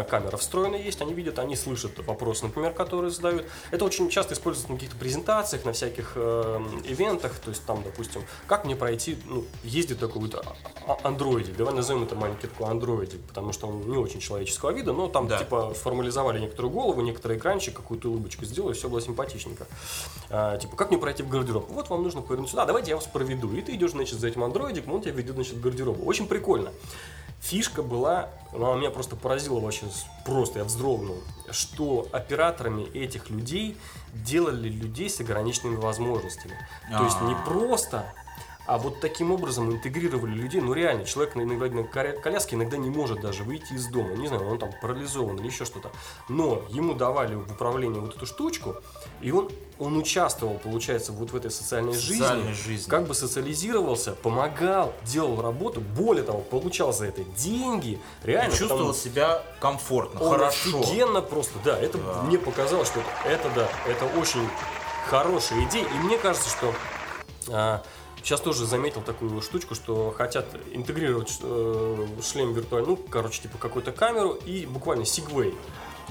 камера 0.05 0.37
встроена 0.37 0.77
есть, 0.77 1.01
они 1.03 1.13
видят, 1.13 1.39
они 1.39 1.57
слышат 1.57 1.99
вопросы, 2.07 2.45
например, 2.45 2.73
которые 2.73 3.11
задают. 3.11 3.47
Это 3.73 3.85
очень 3.85 4.09
часто 4.11 4.35
используется 4.35 4.71
на 4.71 4.77
каких-то 4.79 4.97
презентациях, 4.97 5.65
на 5.65 5.73
всяких 5.73 6.13
э, 6.15 6.61
ивентах, 6.85 7.39
то 7.41 7.51
есть 7.51 7.65
там, 7.67 7.83
допустим, 7.83 8.23
как 8.47 8.65
мне 8.65 8.77
пройти, 8.77 9.19
ну, 9.27 9.45
ездит 9.65 9.99
такой 9.99 10.23
вот 10.23 10.35
а- 10.35 10.57
а- 10.87 10.99
андроидик, 11.09 11.57
давай 11.57 11.75
назовем 11.75 12.05
это 12.05 12.15
маленький 12.15 12.47
такой 12.47 12.69
андроидик, 12.71 13.21
потому 13.23 13.53
что 13.53 13.67
он 13.67 13.89
не 13.91 13.97
очень 13.97 14.21
человеческого 14.21 14.71
вида, 14.71 14.93
но 14.93 15.09
там 15.09 15.27
Да. 15.27 15.39
типа 15.39 15.75
формализовали 15.75 16.39
некоторую 16.39 16.73
голову, 16.73 17.01
некоторый 17.01 17.39
экранчик, 17.39 17.75
какую-то 17.75 18.09
улыбочку 18.09 18.45
сделали, 18.45 18.75
все 18.75 18.89
было 18.89 19.01
симпатичненько. 19.01 19.67
А, 20.31 20.57
типа, 20.59 20.77
как 20.77 20.91
мне 20.91 20.99
пройти 20.99 21.23
в 21.23 21.29
гардероб? 21.29 21.69
Вот 21.71 21.89
вам 21.91 22.03
нужно 22.05 22.23
повернуть 22.23 22.51
сюда, 22.51 22.67
давайте 22.67 22.91
я 22.91 22.97
вас 22.97 23.07
проведу. 23.07 23.53
И 23.55 23.63
ты 23.63 23.75
идешь, 23.75 23.91
значит, 23.93 24.19
за 24.21 24.29
этим 24.29 24.45
андроидиком, 24.45 24.93
он 24.93 25.03
тебя 25.03 25.13
ведет, 25.13 25.35
значит, 25.35 25.55
в 25.55 25.61
гардеробу. 25.61 26.05
Очень 26.05 26.24
прикольно. 26.27 26.71
Фишка 27.41 27.83
была, 27.83 28.31
ну, 28.53 28.71
она 28.71 28.81
меня 28.81 28.91
просто 28.91 29.17
поразила 29.17 29.61
вообще, 29.61 29.87
просто 30.25 30.61
я 30.61 30.65
вздрогнул, 30.65 31.19
что 31.51 32.09
операторами 32.11 32.85
этих 32.97 33.29
людей 33.29 33.77
делали 34.15 34.69
людей 34.69 35.11
с 35.11 35.21
ограниченными 35.21 35.77
возможностями. 35.77 36.57
То 36.91 37.05
есть 37.05 37.21
не 37.21 37.35
А. 37.35 37.45
просто, 37.45 38.07
а 38.67 38.79
вот 38.79 39.01
таким 39.01 39.31
образом 39.31 39.71
интегрировали 39.73 40.33
людей. 40.35 40.61
Ну 40.61 40.73
реально, 40.73 41.05
человек 41.05 41.35
на 41.37 41.43
инвалидной 41.43 41.85
коля- 41.85 42.19
коляске 42.19 42.57
иногда 42.57 42.77
не 42.77 42.89
может 42.91 43.21
даже 43.21 43.43
выйти 43.45 43.75
из 43.75 43.87
дома. 43.89 44.15
Не 44.17 44.27
знаю, 44.29 44.49
он 44.49 44.59
там 44.59 44.71
парализован 44.81 45.37
или 45.39 45.47
еще 45.47 45.65
что-то. 45.65 45.91
Но 46.29 46.63
ему 46.71 46.95
давали 46.95 47.35
в 47.35 47.51
управление 47.53 48.01
вот 48.01 48.17
эту 48.17 48.25
штучку, 48.27 48.77
и 49.21 49.31
он, 49.31 49.51
он 49.79 49.97
участвовал, 49.99 50.55
получается, 50.59 51.13
вот 51.13 51.31
в 51.33 51.37
этой 51.37 51.51
социальной, 51.51 51.95
Социальной 51.95 52.53
жизни, 52.55 52.73
жизни. 52.75 52.91
как 52.91 53.07
бы 53.07 53.15
социализировался, 53.15 54.13
помогал, 54.13 54.95
делал 55.05 55.43
работу, 55.43 55.81
более 55.81 56.25
того, 56.25 56.41
получал 56.41 56.93
за 56.93 57.07
это 57.07 57.23
деньги. 57.37 58.01
Реально, 58.23 58.53
И 58.53 58.57
чувствовал 58.57 58.79
потому- 58.79 58.95
себя 58.95 59.43
комфортно, 59.61 60.21
он 60.23 60.31
хорошо. 60.33 60.81
офигенно 60.81 61.21
просто, 61.21 61.59
да, 61.65 61.79
это 61.79 61.99
Да. 61.99 62.23
мне 62.23 62.39
показалось, 62.39 62.89
что 62.89 63.01
это 63.27 63.51
да, 63.55 63.69
это 63.87 64.07
очень 64.19 64.49
хорошая 65.09 65.65
идея, 65.65 65.85
и 65.87 65.95
мне 65.99 66.17
кажется, 66.19 66.49
что 66.49 66.73
а, 67.51 67.83
сейчас 68.25 68.41
тоже 68.41 68.67
заметил 68.67 69.03
такую 69.03 69.41
штучку, 69.43 69.75
что 69.75 70.11
хотят 70.11 70.47
интегрировать 70.73 71.39
э, 71.43 72.07
шлем 72.23 72.53
виртуальный, 72.55 72.91
ну, 72.91 72.97
короче, 72.97 73.43
типа 73.43 73.59
какую-то 73.59 73.93
камеру 73.93 74.33
и 74.33 74.67
буквально 74.67 75.05
сигвей. 75.05 75.55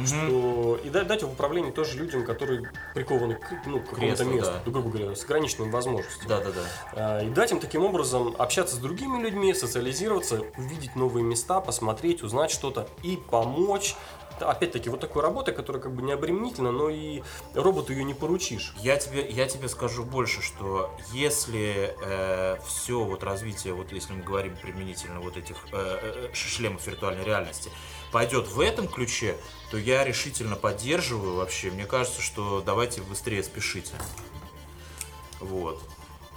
Что, 0.05 0.79
и 0.83 0.89
дать, 0.89 1.07
дать 1.07 1.21
в 1.21 1.31
управление 1.31 1.71
тоже 1.71 1.97
людям, 1.97 2.25
которые 2.25 2.71
прикованы 2.95 3.35
к, 3.35 3.67
ну, 3.67 3.79
к 3.79 3.91
какому-то 3.91 4.25
месту, 4.25 4.51
да. 4.51 4.71
грубо 4.71 4.89
говоря, 4.89 5.15
с 5.15 5.23
ограниченными 5.23 5.69
возможностями. 5.69 6.27
Да-да-да. 6.27 6.61
А, 6.93 7.21
И 7.21 7.29
дать 7.29 7.51
им 7.51 7.59
таким 7.59 7.83
образом 7.83 8.35
общаться 8.39 8.75
с 8.75 8.79
другими 8.79 9.21
людьми, 9.21 9.53
социализироваться, 9.53 10.41
увидеть 10.57 10.95
новые 10.95 11.23
места, 11.23 11.61
посмотреть, 11.61 12.23
узнать 12.23 12.49
что-то 12.49 12.87
и 13.03 13.17
помочь 13.17 13.95
опять-таки, 14.39 14.89
вот 14.89 14.99
такой 14.99 15.21
работы, 15.21 15.51
которая 15.51 15.81
как 15.81 15.93
бы 15.93 16.01
не 16.01 16.11
обременительна, 16.11 16.71
но 16.71 16.89
и 16.89 17.21
роботу 17.53 17.93
ее 17.93 18.03
не 18.03 18.13
поручишь. 18.13 18.73
Я 18.77 18.97
тебе, 18.97 19.29
я 19.29 19.47
тебе 19.47 19.67
скажу 19.67 20.03
больше, 20.03 20.41
что 20.41 20.95
если 21.11 21.95
э, 22.01 22.57
все 22.65 23.03
вот 23.03 23.23
развитие, 23.23 23.73
вот 23.73 23.91
если 23.91 24.13
мы 24.13 24.23
говорим 24.23 24.55
применительно 24.55 25.19
вот 25.19 25.37
этих 25.37 25.57
э, 25.71 26.29
э, 26.31 26.33
шлемов 26.33 26.85
виртуальной 26.85 27.23
реальности, 27.23 27.71
пойдет 28.11 28.47
в 28.47 28.59
этом 28.59 28.87
ключе, 28.87 29.35
то 29.71 29.77
я 29.77 30.03
решительно 30.03 30.55
поддерживаю 30.55 31.35
вообще. 31.35 31.71
Мне 31.71 31.85
кажется, 31.85 32.21
что 32.21 32.61
давайте 32.65 33.01
быстрее 33.01 33.43
спешите. 33.43 33.93
Вот. 35.39 35.81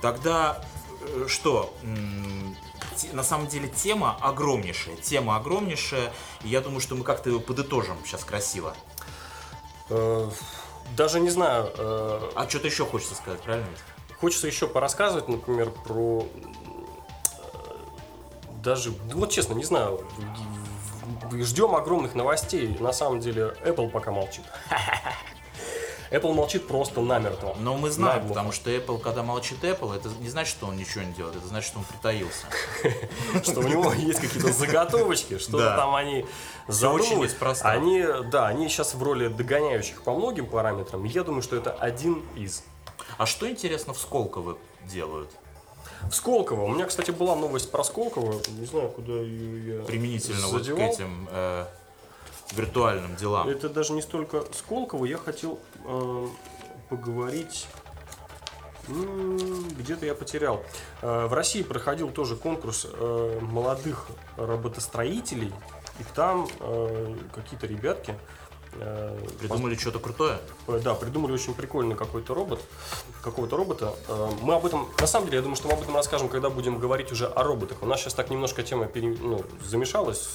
Тогда 0.01 0.65
э, 1.01 1.27
что? 1.29 1.75
На 3.13 3.23
самом 3.23 3.47
деле 3.47 3.69
тема 3.69 4.17
огромнейшая. 4.21 4.97
Тема 4.97 5.37
огромнейшая. 5.37 6.13
И 6.43 6.49
я 6.49 6.61
думаю, 6.61 6.81
что 6.81 6.95
мы 6.95 7.05
как-то 7.05 7.31
ее 7.31 7.41
подытожим 7.41 7.97
сейчас 8.05 8.25
красиво. 8.25 8.75
Э, 9.91 10.31
Даже 10.97 11.21
не 11.21 11.31
знаю, 11.31 11.71
э, 11.77 12.31
А 12.35 12.49
что-то 12.49 12.67
еще 12.67 12.85
хочется 12.87 13.15
сказать, 13.15 13.41
правильно? 13.43 13.69
Хочется 14.21 14.47
еще 14.47 14.67
порассказывать, 14.67 15.29
например, 15.29 15.71
про 15.71 16.27
э, 16.27 17.77
даже, 18.63 18.93
ну, 19.13 19.19
вот 19.21 19.31
честно, 19.31 19.55
не 19.55 19.65
знаю, 19.65 20.07
ждем 21.33 21.75
огромных 21.75 22.15
новостей. 22.15 22.77
На 22.81 22.93
самом 22.93 23.21
деле, 23.21 23.55
Apple 23.65 23.91
пока 23.91 24.11
молчит. 24.11 24.45
Apple 26.11 26.33
молчит 26.33 26.67
просто 26.67 27.01
намертво. 27.01 27.57
Но 27.59 27.77
мы 27.77 27.91
знаем, 27.91 28.17
Наглухо. 28.17 28.35
потому 28.35 28.53
что 28.53 28.71
Apple, 28.71 29.01
когда 29.01 29.23
молчит 29.23 29.63
Apple, 29.63 29.97
это 29.97 30.09
не 30.21 30.29
значит, 30.29 30.51
что 30.51 30.67
он 30.67 30.77
ничего 30.77 31.05
не 31.05 31.13
делает, 31.13 31.37
это 31.37 31.47
значит, 31.47 31.69
что 31.69 31.79
он 31.79 31.85
притаился. 31.85 32.47
что 33.43 33.61
у 33.61 33.65
него 33.65 33.93
есть 33.93 34.21
какие-то 34.21 34.53
заготовочки, 34.53 35.39
что-то 35.39 35.77
там 35.77 35.95
они 35.95 36.25
задумывают. 36.69 37.37
Они, 37.63 38.05
да, 38.31 38.47
они 38.47 38.69
сейчас 38.69 38.95
в 38.95 39.03
роли 39.03 39.29
догоняющих 39.29 40.03
по 40.03 40.15
многим 40.15 40.47
параметрам. 40.47 41.03
Я 41.05 41.25
думаю, 41.25 41.43
что 41.43 41.57
это 41.57 41.73
один 41.73 42.25
из. 42.37 42.63
А 43.19 43.27
что 43.27 43.49
интересно 43.49 43.93
в 43.93 43.99
Сколково 43.99 44.59
делают? 44.85 45.31
В 46.11 46.15
Сколково. 46.15 46.63
У 46.65 46.69
меня, 46.69 46.87
кстати, 46.87 47.11
была 47.11 47.35
новость 47.35 47.71
про 47.71 47.83
Сколково. 47.83 48.41
Не 48.49 48.67
знаю, 48.67 48.91
куда 48.91 49.13
ее 49.13 49.79
я 49.79 49.85
Применительно 49.85 50.47
вот 50.49 50.61
к 50.61 50.65
задевал. 50.65 50.91
этим 50.91 51.29
э, 51.31 51.67
виртуальным 52.53 53.17
делам. 53.17 53.49
Это 53.49 53.69
даже 53.69 53.93
не 53.93 54.03
столько 54.03 54.45
Сколково. 54.53 55.05
Я 55.05 55.19
хотел 55.19 55.59
э, 55.85 56.27
поговорить... 56.89 57.67
Где-то 58.89 60.07
я 60.07 60.15
потерял. 60.15 60.63
Э, 61.03 61.27
В 61.27 61.33
России 61.33 61.63
проходил 61.63 62.11
тоже 62.11 62.37
конкурс 62.37 62.87
э, 62.89 63.39
молодых 63.43 64.07
роботостроителей. 64.37 65.53
И 65.99 66.05
там 66.15 66.47
э, 66.61 67.17
какие-то 67.35 67.67
ребятки 67.67 68.15
э, 68.81 69.19
Придумали 69.41 69.75
что-то 69.77 69.99
крутое? 69.99 70.39
Да, 70.67 70.95
придумали 70.95 71.33
очень 71.33 71.55
прикольный 71.55 71.95
какой-то 71.97 72.35
робот, 72.35 72.61
какого-то 73.23 73.57
робота. 73.57 73.95
Э, 74.09 74.31
Мы 74.43 74.55
об 74.55 74.65
этом, 74.67 74.89
на 75.01 75.07
самом 75.07 75.27
деле, 75.27 75.39
я 75.39 75.43
думаю, 75.43 75.57
что 75.57 75.69
мы 75.69 75.75
об 75.75 75.83
этом 75.83 75.95
расскажем, 75.97 76.29
когда 76.29 76.51
будем 76.51 76.79
говорить 76.79 77.13
уже 77.13 77.27
о 77.27 77.43
роботах. 77.43 77.79
У 77.83 77.87
нас 77.87 78.01
сейчас 78.01 78.15
так 78.15 78.31
немножко 78.31 78.63
тема 78.63 78.87
пере- 78.87 79.17
ну, 79.21 79.45
замешалась, 79.65 80.29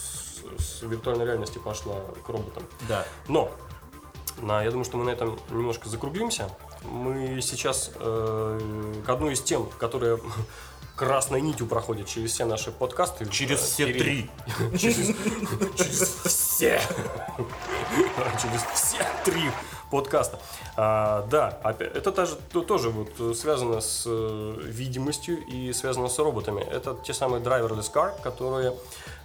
с, 0.58 0.82
виртуальной 0.82 1.26
реальности 1.26 1.58
пошла 1.60 1.96
к 2.26 2.30
роботам. 2.30 2.64
Да. 2.88 3.06
Но, 3.28 3.52
на, 4.42 4.64
я 4.64 4.72
думаю, 4.72 4.86
что 4.86 4.98
мы 4.98 5.06
на 5.06 5.10
этом 5.12 5.40
немножко 5.50 5.88
закруглимся. 5.90 6.50
Мы 6.84 7.42
сейчас 7.42 7.92
э, 7.96 9.02
к 9.06 9.10
одной 9.10 9.34
из 9.34 9.42
тем, 9.42 9.70
которая 9.78 10.20
красной 10.96 11.42
нитью 11.42 11.68
проходит 11.68 12.08
через 12.08 12.32
все 12.32 12.46
наши 12.46 12.72
подкасты. 12.72 13.26
Через 13.30 13.60
все 13.60 13.86
три. 13.94 14.30
через 14.80 15.16
все. 16.26 16.82
Через 18.42 18.62
все 18.74 18.98
три 19.26 19.44
подкаста. 19.90 20.40
А, 20.78 21.26
да, 21.30 21.60
это 21.64 22.12
даже, 22.12 22.36
то- 22.52 22.62
тоже 22.62 22.90
вот 22.90 23.10
э, 23.20 23.34
связано 23.34 23.82
с 23.82 24.04
э, 24.08 24.56
видимостью 24.64 25.44
и 25.46 25.74
связано 25.74 26.08
с 26.08 26.18
роботами. 26.18 26.62
Это 26.62 26.96
те 27.04 27.14
самые 27.14 27.44
driverless 27.44 27.92
car, 27.94 28.14
которые 28.22 28.70
О 28.70 28.76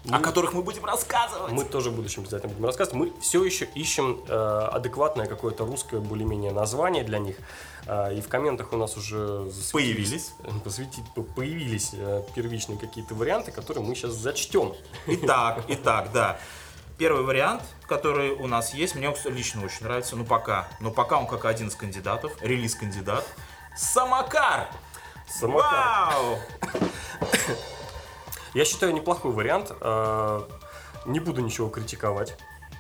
мы- 0.05 0.21
которых 0.21 0.55
мы 0.55 0.63
будем 0.63 0.85
рассказывать. 0.85 1.53
мы 1.53 1.65
тоже 1.65 1.91
в 1.91 1.95
будущем 1.95 2.23
обязательно 2.23 2.53
будем 2.53 2.67
рассказывать. 2.67 2.99
Мы 2.99 3.21
все 3.21 3.45
еще 3.45 3.65
ищем 3.77 4.25
э, 4.27 4.69
адекватное 4.73 5.27
какое-то 5.27 5.65
русское 5.65 6.01
более-менее 6.01 6.51
название 6.51 7.05
для 7.05 7.19
них. 7.21 7.37
Э, 7.87 8.13
и 8.13 8.21
в 8.21 8.29
комментах 8.29 8.73
у 8.73 8.77
нас 8.77 8.97
уже 8.97 9.49
Появились. 9.73 10.33
посвети- 10.65 11.05
появились 11.37 11.91
э, 11.93 12.25
первичные 12.35 12.77
какие-то 12.77 13.15
варианты, 13.15 13.53
которые 13.53 13.85
мы 13.85 13.95
сейчас 13.95 14.15
зачтем. 14.15 14.75
Итак, 15.07 15.63
итак, 15.69 16.11
да. 16.13 16.39
Первый 16.99 17.25
вариант, 17.25 17.63
который 17.87 18.31
у 18.31 18.47
нас 18.47 18.73
есть, 18.73 18.95
мне 18.95 19.15
лично 19.27 19.65
очень 19.65 19.85
нравится, 19.85 20.17
ну 20.17 20.25
пока, 20.25 20.67
но 20.81 20.91
пока 20.91 21.19
он 21.19 21.27
как 21.27 21.45
один 21.45 21.69
из 21.69 21.75
кандидатов, 21.75 22.33
релиз-кандидат. 22.41 23.27
Самокар! 23.77 24.69
Самокар. 25.29 26.15
Вау! 26.15 26.39
Я 28.55 28.65
считаю 28.65 28.95
неплохой 28.95 29.33
вариант. 29.33 29.73
Э, 29.81 30.41
Не 31.05 31.21
буду 31.21 31.43
ничего 31.43 31.69
критиковать. 31.69 32.35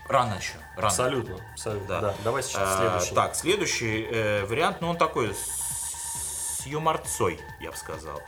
Рано 0.09 0.35
еще, 0.35 0.55
рано. 0.77 0.87
Абсолютно. 0.89 1.37
абсолютно. 1.53 1.87
Да. 1.89 2.01
Да. 2.01 2.15
Давай 2.25 2.43
сейчас 2.43 2.63
А, 2.63 2.77
следующий. 2.79 3.15
Так, 3.15 3.35
следующий 3.35 4.09
э, 4.11 4.47
вариант, 4.47 4.81
ну 4.81 4.89
он 4.89 4.97
такой 4.97 5.35
с, 5.35 6.63
с 6.63 6.67
юморцой, 6.67 7.39
я 7.61 7.71
бы 7.73 7.77
сказал. 7.77 8.23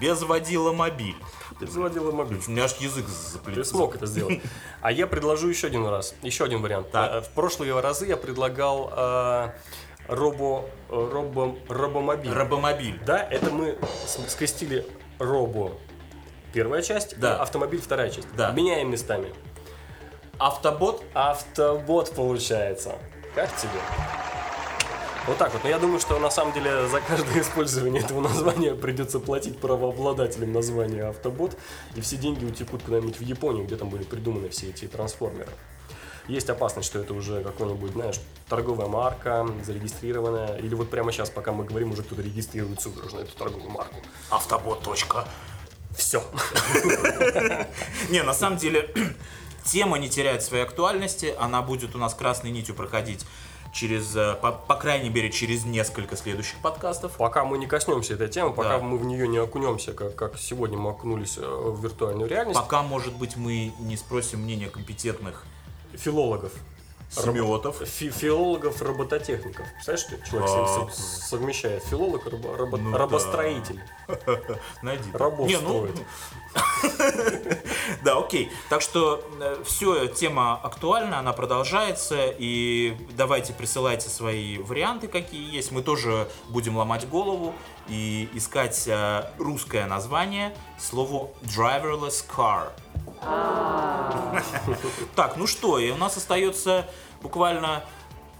Без 0.00 0.22
водила 0.22 0.72
мобиль. 0.72 1.22
Ты 1.66 1.72
заводила 1.72 2.10
мобиль. 2.12 2.40
У 2.46 2.50
меня 2.50 2.64
аж 2.64 2.74
язык 2.76 3.06
Ты 3.06 3.12
заплетел. 3.12 3.64
смог 3.64 3.94
это 3.96 4.06
сделать. 4.06 4.40
А 4.80 4.90
я 4.92 5.06
предложу 5.06 5.48
еще 5.48 5.66
один 5.68 5.86
раз, 5.86 6.14
еще 6.22 6.44
один 6.44 6.62
вариант. 6.62 6.90
Так. 6.90 7.12
Э, 7.12 7.20
В 7.22 7.28
прошлые 7.30 7.78
разы 7.80 8.06
я 8.06 8.16
предлагал 8.16 8.92
э, 8.94 9.50
робо, 10.08 10.64
э, 10.88 11.08
робо, 11.12 11.56
робомобиль. 11.68 12.32
Рабомобиль. 12.32 13.00
Да, 13.06 13.18
это 13.22 13.50
мы 13.50 13.78
скрестили 14.28 14.86
робо 15.18 15.72
первая 16.52 16.82
часть, 16.82 17.18
Да. 17.18 17.40
автомобиль 17.40 17.80
вторая 17.80 18.10
часть. 18.10 18.28
Да. 18.36 18.50
Меняем 18.50 18.90
местами. 18.90 19.32
Автобот. 20.38 21.02
Автобот 21.14 22.12
получается. 22.14 22.96
Как 23.34 23.54
тебе? 23.56 23.70
Вот 25.26 25.38
так 25.38 25.52
вот. 25.52 25.62
Но 25.62 25.68
я 25.68 25.78
думаю, 25.78 26.00
что 26.00 26.18
на 26.18 26.30
самом 26.30 26.52
деле 26.52 26.88
за 26.88 27.00
каждое 27.00 27.40
использование 27.40 28.02
этого 28.02 28.20
названия 28.20 28.74
придется 28.74 29.20
платить 29.20 29.58
правообладателям 29.58 30.52
названия 30.52 31.04
автобот. 31.04 31.56
И 31.94 32.00
все 32.00 32.16
деньги 32.16 32.44
утекут 32.44 32.82
куда-нибудь 32.82 33.18
в 33.18 33.22
Японию, 33.22 33.64
где 33.64 33.76
там 33.76 33.88
были 33.88 34.02
придуманы 34.02 34.48
все 34.48 34.70
эти 34.70 34.86
трансформеры. 34.86 35.50
Есть 36.28 36.48
опасность, 36.50 36.88
что 36.88 37.00
это 37.00 37.14
уже 37.14 37.42
какой-нибудь, 37.42 37.92
знаешь, 37.92 38.20
торговая 38.48 38.88
марка, 38.88 39.46
зарегистрированная. 39.64 40.56
Или 40.56 40.74
вот 40.74 40.90
прямо 40.90 41.12
сейчас, 41.12 41.30
пока 41.30 41.52
мы 41.52 41.64
говорим, 41.64 41.92
уже 41.92 42.02
кто-то 42.02 42.22
регистрирует 42.22 42.80
судорожно 42.80 43.20
эту 43.20 43.36
торговую 43.36 43.70
марку. 43.70 43.96
Автобот. 44.30 44.82
Все. 45.96 46.22
Не, 48.10 48.22
на 48.22 48.34
самом 48.34 48.56
деле, 48.58 48.92
тема 49.64 49.98
не 49.98 50.08
теряет 50.08 50.42
своей 50.42 50.64
актуальности. 50.64 51.34
Она 51.38 51.62
будет 51.62 51.94
у 51.94 51.98
нас 51.98 52.14
красной 52.14 52.50
нитью 52.50 52.74
проходить 52.74 53.24
через, 53.72 54.14
э, 54.14 54.34
по, 54.40 54.52
по 54.52 54.76
крайней 54.76 55.08
мере, 55.08 55.30
через 55.30 55.64
несколько 55.64 56.16
следующих 56.16 56.58
подкастов. 56.58 57.16
Пока 57.16 57.44
мы 57.44 57.58
не 57.58 57.66
коснемся 57.66 58.14
этой 58.14 58.28
темы, 58.28 58.52
пока 58.52 58.78
Да. 58.78 58.84
мы 58.84 58.98
в 58.98 59.04
нее 59.04 59.26
не 59.26 59.38
окунемся, 59.38 59.92
как, 59.94 60.14
как 60.14 60.38
сегодня 60.38 60.76
мы 60.78 60.90
окунулись 60.90 61.38
э, 61.38 61.40
в 61.42 61.82
виртуальную 61.82 62.28
реальность, 62.28 62.60
Пока, 62.60 62.82
может 62.82 63.14
быть, 63.14 63.36
мы 63.36 63.72
не 63.80 63.96
спросим 63.96 64.40
мнения 64.42 64.68
компетентных 64.68 65.44
филологов. 65.94 66.52
Семиотов. 67.14 67.76
Фи- 67.86 68.10
филологов 68.10 68.80
робототехников. 68.82 69.66
Представляешь, 69.74 70.06
что 70.06 70.30
человек 70.30 70.50
А. 70.50 70.88
со- 70.90 71.28
совмещает 71.28 71.84
филолог, 71.84 72.26
робо- 72.26 72.56
робо- 72.56 72.78
Ну 72.78 72.92
да. 72.92 72.98
рабостроитель. 72.98 73.80
Найди. 74.82 75.04
Рабов 75.12 75.48
Не, 75.48 75.58
ну, 75.58 75.88
Да, 78.04 78.18
окей. 78.18 78.50
Так 78.68 78.82
что 78.82 79.24
все, 79.64 80.06
тема 80.06 80.60
актуальна, 80.62 81.18
она 81.18 81.32
продолжается. 81.32 82.26
И 82.38 82.96
давайте 83.16 83.52
присылайте 83.52 84.08
свои 84.08 84.58
варианты, 84.58 85.08
какие 85.08 85.54
есть. 85.54 85.72
Мы 85.72 85.82
тоже 85.82 86.28
будем 86.48 86.76
ломать 86.76 87.08
голову 87.08 87.54
и 87.88 88.28
искать 88.34 88.84
э, 88.86 89.24
русское 89.38 89.86
название 89.86 90.54
слову 90.78 91.32
driverless 91.42 92.24
car. 92.28 92.68
Так, 95.14 95.36
ну 95.36 95.46
что, 95.46 95.78
и 95.78 95.90
у 95.90 95.96
нас 95.96 96.16
остается 96.16 96.86
буквально 97.22 97.84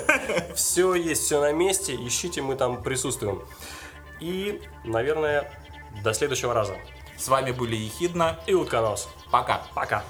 Все 0.54 0.92
есть, 0.92 1.22
все 1.22 1.40
на 1.40 1.52
месте. 1.52 1.96
Ищите, 1.96 2.42
мы 2.42 2.56
там 2.56 2.82
присутствуем. 2.82 3.42
И, 4.20 4.60
наверное, 4.84 5.50
до 6.04 6.12
следующего 6.12 6.52
раза. 6.52 6.76
С 7.16 7.26
вами 7.28 7.52
были 7.52 7.74
Ехидна. 7.76 8.38
И 8.46 8.52
утконос. 8.52 9.08
Пока. 9.30 9.62
Пока. 9.74 10.04